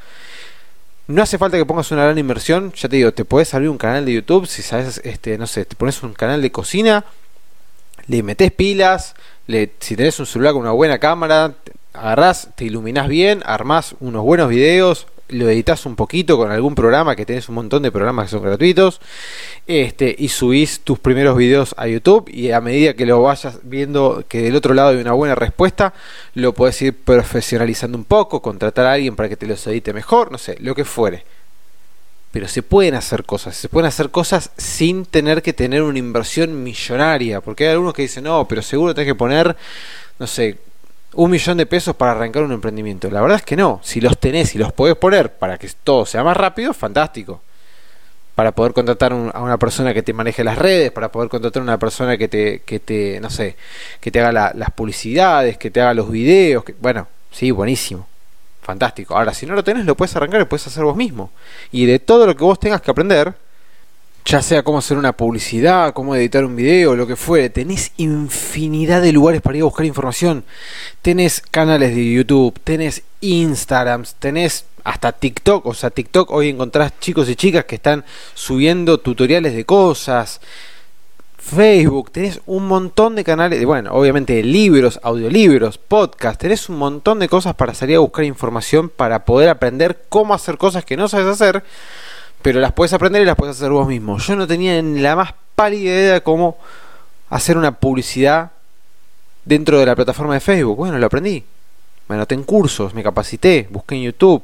No 1.08 1.24
hace 1.24 1.40
falta 1.40 1.58
que 1.58 1.66
pongas 1.66 1.92
una 1.92 2.04
gran 2.04 2.18
inversión, 2.20 2.72
ya 2.74 2.88
te 2.88 2.98
digo, 2.98 3.12
te 3.12 3.26
puedes 3.26 3.54
abrir 3.54 3.70
un 3.70 3.80
canal 3.80 4.06
de 4.06 4.14
YouTube, 4.14 4.46
si 4.46 4.62
sabes, 4.62 5.02
este, 5.04 5.38
no 5.38 5.48
sé, 5.48 5.66
te 5.66 5.76
pones 5.76 6.04
un 6.04 6.14
canal 6.14 6.42
de 6.42 6.52
cocina, 6.52 7.04
le 8.08 8.22
metes 8.22 8.52
pilas, 8.52 9.16
si 9.80 9.96
tenés 9.96 10.20
un 10.20 10.26
celular 10.26 10.54
con 10.54 10.62
una 10.62 10.72
buena 10.72 11.00
cámara, 11.00 11.54
agarrás, 11.94 12.50
te 12.56 12.66
iluminás 12.66 13.08
bien, 13.08 13.42
armás 13.46 13.96
unos 14.00 14.24
buenos 14.24 14.50
videos, 14.50 15.08
lo 15.32 15.50
editas 15.50 15.86
un 15.86 15.96
poquito 15.96 16.38
con 16.38 16.52
algún 16.52 16.76
programa, 16.76 17.16
que 17.16 17.26
tenés 17.26 17.50
un 17.50 17.56
montón 17.56 17.84
de 17.84 17.92
programas 17.92 18.26
que 18.26 18.32
son 18.32 18.44
gratuitos, 18.44 19.00
este, 19.66 20.14
y 20.18 20.28
subís 20.28 20.82
tus 20.82 21.00
primeros 21.00 21.38
videos 21.38 21.74
a 21.78 21.88
YouTube 21.88 22.30
y 22.30 22.52
a 22.52 22.62
medida 22.62 22.94
que 22.94 23.06
lo 23.06 23.22
vayas 23.22 23.60
viendo 23.64 24.24
que 24.28 24.42
del 24.42 24.56
otro 24.56 24.74
lado 24.74 24.90
hay 24.90 24.98
una 24.98 25.14
buena 25.14 25.36
respuesta, 25.36 25.94
lo 26.34 26.54
podés 26.54 26.82
ir 26.82 26.96
profesionalizando 26.96 27.98
un 27.98 28.04
poco, 28.06 28.42
contratar 28.42 28.86
a 28.86 28.94
alguien 28.94 29.16
para 29.16 29.30
que 29.30 29.38
te 29.38 29.48
los 29.48 29.66
edite 29.68 29.94
mejor, 29.94 30.32
no 30.32 30.38
sé, 30.38 30.58
lo 30.60 30.76
que 30.76 30.86
fuere. 30.86 31.24
Pero 32.32 32.48
se 32.48 32.64
pueden 32.64 32.96
hacer 32.96 33.26
cosas, 33.26 33.56
se 33.58 33.68
pueden 33.68 33.88
hacer 33.88 34.10
cosas 34.10 34.52
sin 34.58 35.06
tener 35.06 35.42
que 35.42 35.52
tener 35.52 35.84
una 35.84 36.00
inversión 36.00 36.64
millonaria, 36.64 37.42
porque 37.42 37.66
hay 37.66 37.72
algunos 37.72 37.94
que 37.94 38.04
dicen, 38.04 38.24
no, 38.24 38.48
pero 38.48 38.62
seguro 38.62 38.96
tenés 38.96 39.10
que 39.10 39.16
poner, 39.16 39.56
no 40.18 40.28
sé, 40.28 40.58
un 41.14 41.30
millón 41.32 41.58
de 41.58 41.66
pesos 41.66 41.96
para 41.96 42.12
arrancar 42.12 42.44
un 42.44 42.52
emprendimiento. 42.52 43.10
La 43.10 43.22
verdad 43.22 43.38
es 43.38 43.44
que 43.44 43.56
no. 43.56 43.80
Si 43.84 44.00
los 44.02 44.18
tenés 44.18 44.56
y 44.56 44.58
los 44.58 44.72
podés 44.72 44.96
poner 44.96 45.34
para 45.34 45.58
que 45.58 45.70
todo 45.84 46.06
sea 46.06 46.24
más 46.24 46.38
rápido, 46.38 46.74
fantástico. 46.74 47.42
Para 48.36 48.54
poder 48.54 48.74
contratar 48.74 49.12
a 49.12 49.42
una 49.42 49.58
persona 49.58 49.94
que 49.94 50.04
te 50.04 50.14
maneje 50.14 50.44
las 50.44 50.58
redes, 50.58 50.92
para 50.92 51.12
poder 51.12 51.30
contratar 51.30 51.62
a 51.62 51.64
una 51.64 51.78
persona 51.78 52.18
que 52.18 52.28
te, 52.28 52.62
que 52.62 52.80
te 52.80 53.20
no 53.20 53.30
sé, 53.30 53.58
que 54.00 54.10
te 54.10 54.22
haga 54.22 54.54
las 54.56 54.72
publicidades, 54.72 55.58
que 55.58 55.70
te 55.70 55.82
haga 55.82 55.94
los 55.94 56.10
videos. 56.10 56.64
Que, 56.64 56.74
bueno, 56.80 57.08
sí, 57.32 57.52
buenísimo. 57.52 58.08
Fantástico. 58.62 59.18
Ahora, 59.18 59.34
si 59.34 59.46
no 59.46 59.56
lo 59.56 59.64
tenés, 59.64 59.86
lo 59.86 59.96
puedes 59.96 60.16
arrancar 60.16 60.42
y 60.42 60.46
puedes 60.46 60.68
hacer 60.68 60.84
vos 60.84 60.96
mismo. 60.96 61.32
Y 61.72 61.86
de 61.86 62.00
todo 62.00 62.26
lo 62.26 62.36
que 62.36 62.44
vos 62.44 62.60
tengas 62.60 62.82
que 62.82 62.92
aprender, 62.92 63.34
ya 64.26 64.42
sea 64.42 64.64
cómo 64.64 64.78
hacer 64.78 64.98
una 64.98 65.14
publicidad, 65.14 65.94
cómo 65.94 66.16
editar 66.16 66.46
un 66.46 66.56
video, 66.56 66.96
lo 66.96 67.08
que 67.08 67.16
fuere, 67.16 67.50
tenés 67.50 67.92
infinidad 67.98 69.02
de 69.02 69.12
lugares 69.12 69.42
para 69.42 69.58
ir 69.58 69.64
a 69.64 69.66
buscar 69.66 69.86
información. 69.86 70.44
Tenés 71.02 71.42
canales 71.42 71.96
de 71.96 72.14
YouTube, 72.14 72.60
tenés 72.64 73.02
Instagram, 73.22 74.04
tenés 74.20 74.66
hasta 74.84 75.12
TikTok, 75.12 75.66
o 75.66 75.74
sea, 75.74 75.90
TikTok 75.90 76.32
hoy 76.32 76.50
encontrás 76.50 76.94
chicos 77.00 77.30
y 77.30 77.36
chicas 77.36 77.66
que 77.66 77.76
están 77.76 78.04
subiendo 78.34 79.00
tutoriales 79.00 79.56
de 79.56 79.66
cosas. 79.66 80.40
Facebook, 81.44 82.12
tenés 82.12 82.40
un 82.46 82.68
montón 82.68 83.16
de 83.16 83.24
canales, 83.24 83.66
bueno, 83.66 83.94
obviamente 83.94 84.42
libros, 84.44 85.00
audiolibros, 85.04 85.78
podcast, 85.78 86.40
tenés 86.40 86.70
un 86.70 86.78
montón 86.78 87.20
de 87.20 87.28
cosas 87.28 87.56
para 87.56 87.74
salir 87.74 87.98
a 87.98 88.00
buscar 88.00 88.24
información 88.24 88.90
para 88.90 89.26
poder 89.26 89.50
aprender 89.50 90.06
cómo 90.08 90.34
hacer 90.34 90.58
cosas 90.58 90.86
que 90.86 90.96
no 90.96 91.08
sabes 91.08 91.28
hacer 91.28 91.64
pero 92.42 92.60
las 92.60 92.74
puedes 92.74 92.94
aprender 92.94 93.22
y 93.22 93.26
las 93.26 93.36
puedes 93.36 93.56
hacer 93.56 93.72
vos 93.72 93.88
mismo. 93.88 94.18
Yo 94.18 94.36
no 94.36 94.48
tenía 94.48 94.82
ni 94.82 95.00
la 95.00 95.16
más 95.16 95.34
pálida 95.56 95.92
idea 95.92 96.14
de 96.16 96.22
cómo 96.22 96.58
hacer 97.30 97.58
una 97.58 97.80
publicidad 97.80 98.52
dentro 99.46 99.80
de 99.80 99.86
la 99.86 99.96
plataforma 99.96 100.34
de 100.34 100.40
Facebook. 100.40 100.78
Bueno, 100.78 100.98
lo 100.98 101.06
aprendí. 101.06 101.44
Me 102.08 102.16
anoté 102.16 102.36
en 102.36 102.44
cursos, 102.44 102.94
me 102.94 103.04
capacité, 103.04 103.68
busqué 103.70 103.96
en 103.96 104.04
YouTube, 104.04 104.44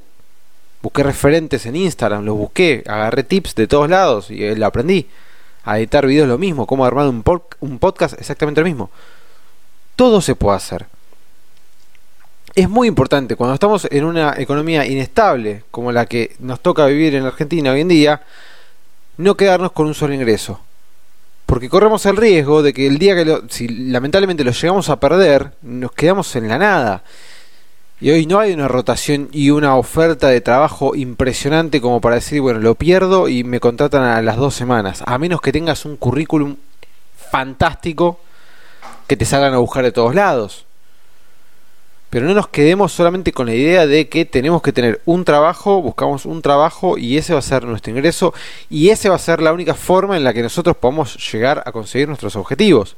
busqué 0.82 1.04
referentes 1.04 1.66
en 1.66 1.76
Instagram, 1.76 2.24
los 2.24 2.38
busqué, 2.38 2.84
agarré 2.88 3.24
tips 3.24 3.56
de 3.56 3.68
todos 3.68 3.90
lados 3.90 4.32
y 4.32 4.44
eh, 4.44 4.56
lo 4.56 4.66
aprendí. 4.66 5.08
A 5.68 5.78
editar 5.78 6.08
videos 6.08 6.28
lo 6.28 6.38
mismo, 6.38 6.66
cómo 6.66 6.86
armar 6.86 7.08
un, 7.08 7.24
un 7.60 7.80
podcast 7.80 8.20
exactamente 8.20 8.62
lo 8.62 8.66
mismo. 8.66 8.90
Todo 9.96 10.22
se 10.22 10.36
puede 10.36 10.58
hacer 10.58 10.88
es 12.58 12.68
muy 12.68 12.88
importante 12.88 13.36
cuando 13.36 13.54
estamos 13.54 13.88
en 13.92 14.04
una 14.04 14.34
economía 14.36 14.84
inestable 14.84 15.64
como 15.70 15.92
la 15.92 16.08
que 16.08 16.36
nos 16.40 16.60
toca 16.60 16.88
vivir 16.88 17.14
en 17.14 17.24
Argentina 17.24 17.72
hoy 17.72 17.82
en 17.82 17.88
día, 17.88 18.24
no 19.18 19.38
quedarnos 19.38 19.74
con 19.74 19.86
un 19.86 19.94
solo 19.94 20.16
ingreso. 20.16 20.60
Porque 21.46 21.70
corremos 21.70 22.04
el 22.08 22.18
riesgo 22.18 22.64
de 22.64 22.74
que 22.74 22.88
el 22.88 22.98
día 22.98 23.16
que 23.16 23.26
lo, 23.26 23.44
si 23.48 23.68
lamentablemente 23.68 24.44
lo 24.44 24.50
llegamos 24.50 24.90
a 24.90 25.00
perder, 25.00 25.52
nos 25.62 25.92
quedamos 25.92 26.36
en 26.36 26.48
la 26.48 26.58
nada. 26.58 27.04
Y 28.00 28.12
hoy 28.12 28.28
no 28.28 28.40
hay 28.40 28.54
una 28.54 28.68
rotación 28.68 29.28
y 29.32 29.50
una 29.50 29.76
oferta 29.76 30.28
de 30.28 30.40
trabajo 30.40 30.96
impresionante 30.96 31.82
como 31.82 32.00
para 32.00 32.16
decir, 32.16 32.42
bueno, 32.42 32.60
lo 32.60 32.76
pierdo 32.76 33.28
y 33.28 33.44
me 33.44 33.60
contratan 33.60 34.04
a 34.04 34.22
las 34.22 34.38
dos 34.38 34.54
semanas. 34.54 35.04
A 35.08 35.18
menos 35.18 35.42
que 35.42 35.52
tengas 35.52 35.84
un 35.84 35.98
currículum 35.98 36.58
fantástico 37.32 38.20
que 39.08 39.18
te 39.18 39.26
salgan 39.26 39.56
a 39.56 39.58
buscar 39.58 39.84
de 39.84 39.92
todos 39.92 40.14
lados. 40.14 40.66
Pero 42.12 42.28
no 42.28 42.36
nos 42.36 42.48
quedemos 42.50 42.94
solamente 42.94 43.34
con 43.34 43.48
la 43.48 43.56
idea 43.56 43.88
de 43.88 44.08
que 44.08 44.26
tenemos 44.26 44.62
que 44.62 44.72
tener 44.72 45.02
un 45.06 45.26
trabajo, 45.26 45.82
buscamos 45.82 46.26
un 46.26 46.44
trabajo 46.44 47.00
y 47.00 47.18
ese 47.18 47.34
va 47.34 47.40
a 47.40 47.42
ser 47.42 47.64
nuestro 47.64 47.92
ingreso 47.92 48.32
y 48.70 48.90
ese 48.90 49.10
va 49.10 49.16
a 49.16 49.20
ser 49.20 49.42
la 49.42 49.52
única 49.52 49.74
forma 49.74 50.16
en 50.16 50.24
la 50.24 50.34
que 50.34 50.44
nosotros 50.44 50.78
podamos 50.78 51.32
llegar 51.32 51.64
a 51.66 51.72
conseguir 51.72 52.08
nuestros 52.08 52.36
objetivos. 52.36 52.96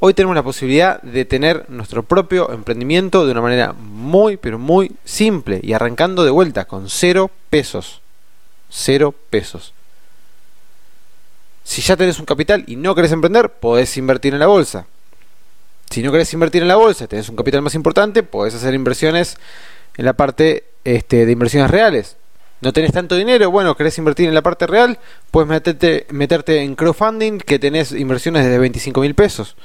Hoy 0.00 0.12
tenemos 0.12 0.34
la 0.34 0.42
posibilidad 0.42 1.00
de 1.02 1.24
tener 1.24 1.70
nuestro 1.70 2.02
propio 2.02 2.50
emprendimiento 2.52 3.24
de 3.24 3.32
una 3.32 3.40
manera 3.40 3.72
muy, 3.72 4.36
pero 4.36 4.58
muy 4.58 4.92
simple 5.04 5.60
y 5.62 5.72
arrancando 5.72 6.24
de 6.24 6.30
vuelta 6.30 6.64
con 6.66 6.90
cero 6.90 7.30
pesos. 7.48 8.00
Cero 8.68 9.14
pesos. 9.30 9.72
Si 11.62 11.80
ya 11.80 11.96
tenés 11.96 12.18
un 12.18 12.26
capital 12.26 12.64
y 12.66 12.76
no 12.76 12.94
querés 12.94 13.12
emprender, 13.12 13.50
podés 13.50 13.96
invertir 13.96 14.34
en 14.34 14.40
la 14.40 14.48
bolsa. 14.48 14.86
Si 15.90 16.02
no 16.02 16.10
querés 16.10 16.32
invertir 16.34 16.62
en 16.62 16.68
la 16.68 16.76
bolsa, 16.76 17.06
tenés 17.06 17.28
un 17.28 17.36
capital 17.36 17.62
más 17.62 17.74
importante, 17.74 18.22
podés 18.22 18.54
hacer 18.54 18.74
inversiones 18.74 19.38
en 19.96 20.04
la 20.04 20.12
parte 20.12 20.64
este, 20.82 21.24
de 21.24 21.32
inversiones 21.32 21.70
reales. 21.70 22.16
No 22.60 22.72
tenés 22.72 22.92
tanto 22.92 23.14
dinero, 23.14 23.50
bueno, 23.50 23.76
querés 23.76 23.96
invertir 23.98 24.28
en 24.28 24.34
la 24.34 24.42
parte 24.42 24.66
real, 24.66 24.98
puedes 25.30 25.48
meterte, 25.48 26.06
meterte 26.10 26.62
en 26.62 26.74
crowdfunding 26.74 27.38
que 27.38 27.58
tenés 27.58 27.92
inversiones 27.92 28.44
de 28.44 28.58
25 28.58 29.00
mil 29.00 29.14
pesos 29.14 29.56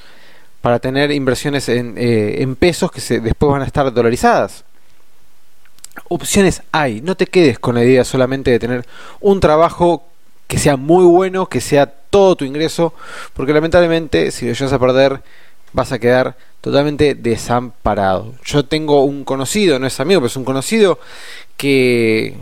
para 0.62 0.80
tener 0.80 1.12
inversiones 1.12 1.70
en, 1.70 1.98
eh, 1.98 2.42
en 2.42 2.56
pesos 2.56 2.92
que 2.92 3.02
se, 3.02 3.20
después 3.20 3.52
van 3.52 3.62
a 3.62 3.66
estar 3.66 3.92
dolarizadas. 3.94 4.66
Opciones 6.08 6.62
hay, 6.72 7.02
no 7.02 7.16
te 7.16 7.28
quedes 7.28 7.60
con 7.60 7.76
la 7.76 7.84
idea 7.84 8.04
solamente 8.04 8.52
de 8.52 8.60
tener 8.60 8.86
un 9.20 9.40
trabajo 9.40 10.06
que 10.48 10.58
sea 10.58 10.78
muy 10.78 11.06
bueno, 11.06 11.46
que 11.46 11.62
sea 11.62 11.86
todo 11.86 12.36
tu 12.36 12.46
ingreso, 12.46 12.94
porque 13.34 13.54
lamentablemente 13.54 14.32
si 14.32 14.48
lo 14.48 14.54
llegas 14.54 14.74
a 14.74 14.80
perder 14.80 15.22
vas 15.74 15.92
a 15.92 16.00
quedar 16.00 16.36
totalmente 16.62 17.16
desamparado. 17.16 18.34
Yo 18.44 18.66
tengo 18.66 19.04
un 19.04 19.24
conocido, 19.24 19.80
no 19.80 19.88
es 19.88 20.00
amigo, 20.00 20.22
pero 20.22 20.28
es 20.28 20.36
un 20.36 20.46
conocido 20.46 21.00
que, 21.58 22.36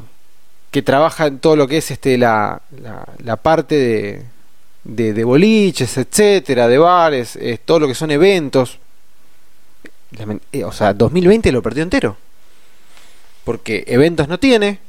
que 0.72 0.82
trabaja 0.82 1.28
en 1.28 1.40
todo 1.40 1.56
lo 1.56 1.68
que 1.68 1.78
es 1.78 1.92
este 1.92 2.18
la, 2.18 2.62
la, 3.24 3.36
parte 3.36 3.76
de, 3.76 4.24
de, 4.88 5.14
de, 5.14 5.24
boliches, 5.24 5.98
etcétera, 5.98 6.68
de 6.68 6.78
bares, 6.78 7.36
es, 7.36 7.60
todo 7.60 7.82
lo 7.82 7.88
que 7.88 7.96
son 7.96 8.10
eventos. 8.12 8.80
Eh, 10.52 10.64
o 10.64 10.72
sea, 10.72 10.94
2020 10.94 11.52
lo 11.52 11.62
perdió 11.62 11.84
entero. 11.84 12.16
Porque 13.44 13.84
eventos 13.88 14.28
no 14.28 14.40
tiene, 14.40 14.80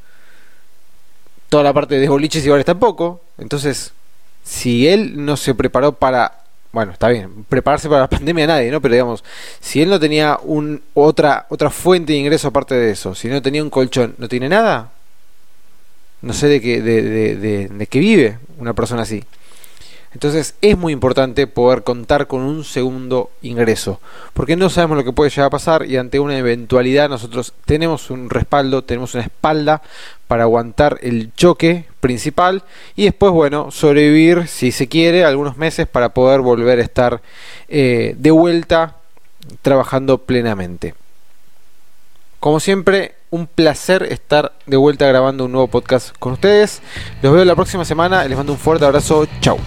toda 1.48 1.64
la 1.64 1.72
parte 1.72 1.98
de 1.98 2.08
boliches 2.08 2.44
y 2.46 2.48
bares 2.48 2.66
tampoco. 2.66 3.20
Entonces, 3.38 3.92
si 4.44 4.86
él 4.88 5.24
no 5.24 5.36
se 5.36 5.54
preparó 5.54 5.92
para 5.92 6.44
bueno, 6.70 6.92
está 6.92 7.08
bien, 7.08 7.44
prepararse 7.48 7.88
para 7.88 8.02
la 8.02 8.08
pandemia 8.10 8.46
nadie, 8.46 8.70
¿no? 8.70 8.80
Pero 8.80 8.92
digamos, 8.92 9.24
si 9.58 9.80
él 9.80 9.88
no 9.88 9.98
tenía 9.98 10.38
un, 10.42 10.82
otra, 10.94 11.46
otra 11.48 11.70
fuente 11.70 12.12
de 12.12 12.18
ingreso 12.18 12.48
aparte 12.48 12.74
de 12.74 12.90
eso, 12.90 13.14
si 13.14 13.28
no 13.28 13.40
tenía 13.40 13.62
un 13.62 13.70
colchón, 13.70 14.14
¿no 14.18 14.28
tiene 14.28 14.48
nada? 14.48 14.92
No 16.20 16.32
sé 16.34 16.46
de 16.48 16.60
qué, 16.60 16.82
de, 16.82 17.02
de, 17.02 17.68
de 17.68 17.86
qué 17.86 17.98
vive 18.00 18.38
una 18.58 18.74
persona 18.74 19.02
así. 19.02 19.24
Entonces 20.14 20.54
es 20.62 20.78
muy 20.78 20.92
importante 20.92 21.46
poder 21.46 21.82
contar 21.82 22.26
con 22.26 22.40
un 22.40 22.64
segundo 22.64 23.30
ingreso, 23.42 24.00
porque 24.32 24.56
no 24.56 24.70
sabemos 24.70 24.96
lo 24.96 25.04
que 25.04 25.12
puede 25.12 25.30
llegar 25.30 25.46
a 25.46 25.50
pasar 25.50 25.84
y 25.86 25.96
ante 25.96 26.18
una 26.18 26.38
eventualidad 26.38 27.08
nosotros 27.08 27.52
tenemos 27.66 28.10
un 28.10 28.30
respaldo, 28.30 28.82
tenemos 28.82 29.14
una 29.14 29.24
espalda 29.24 29.82
para 30.26 30.44
aguantar 30.44 30.98
el 31.02 31.32
choque 31.34 31.84
principal 32.00 32.62
y 32.96 33.04
después, 33.04 33.32
bueno, 33.32 33.70
sobrevivir 33.70 34.48
si 34.48 34.72
se 34.72 34.88
quiere 34.88 35.24
algunos 35.24 35.56
meses 35.56 35.86
para 35.86 36.10
poder 36.14 36.40
volver 36.40 36.78
a 36.78 36.82
estar 36.82 37.20
eh, 37.68 38.14
de 38.18 38.30
vuelta 38.30 38.96
trabajando 39.62 40.18
plenamente. 40.18 40.94
Como 42.40 42.60
siempre, 42.60 43.14
un 43.30 43.46
placer 43.46 44.04
estar 44.04 44.52
de 44.66 44.76
vuelta 44.76 45.06
grabando 45.06 45.46
un 45.46 45.52
nuevo 45.52 45.66
podcast 45.66 46.16
con 46.18 46.34
ustedes. 46.34 46.80
Los 47.20 47.32
veo 47.32 47.44
la 47.44 47.56
próxima 47.56 47.84
semana. 47.84 48.24
Les 48.24 48.36
mando 48.36 48.52
un 48.52 48.58
fuerte 48.58 48.84
abrazo. 48.84 49.26
Chao. 49.40 49.58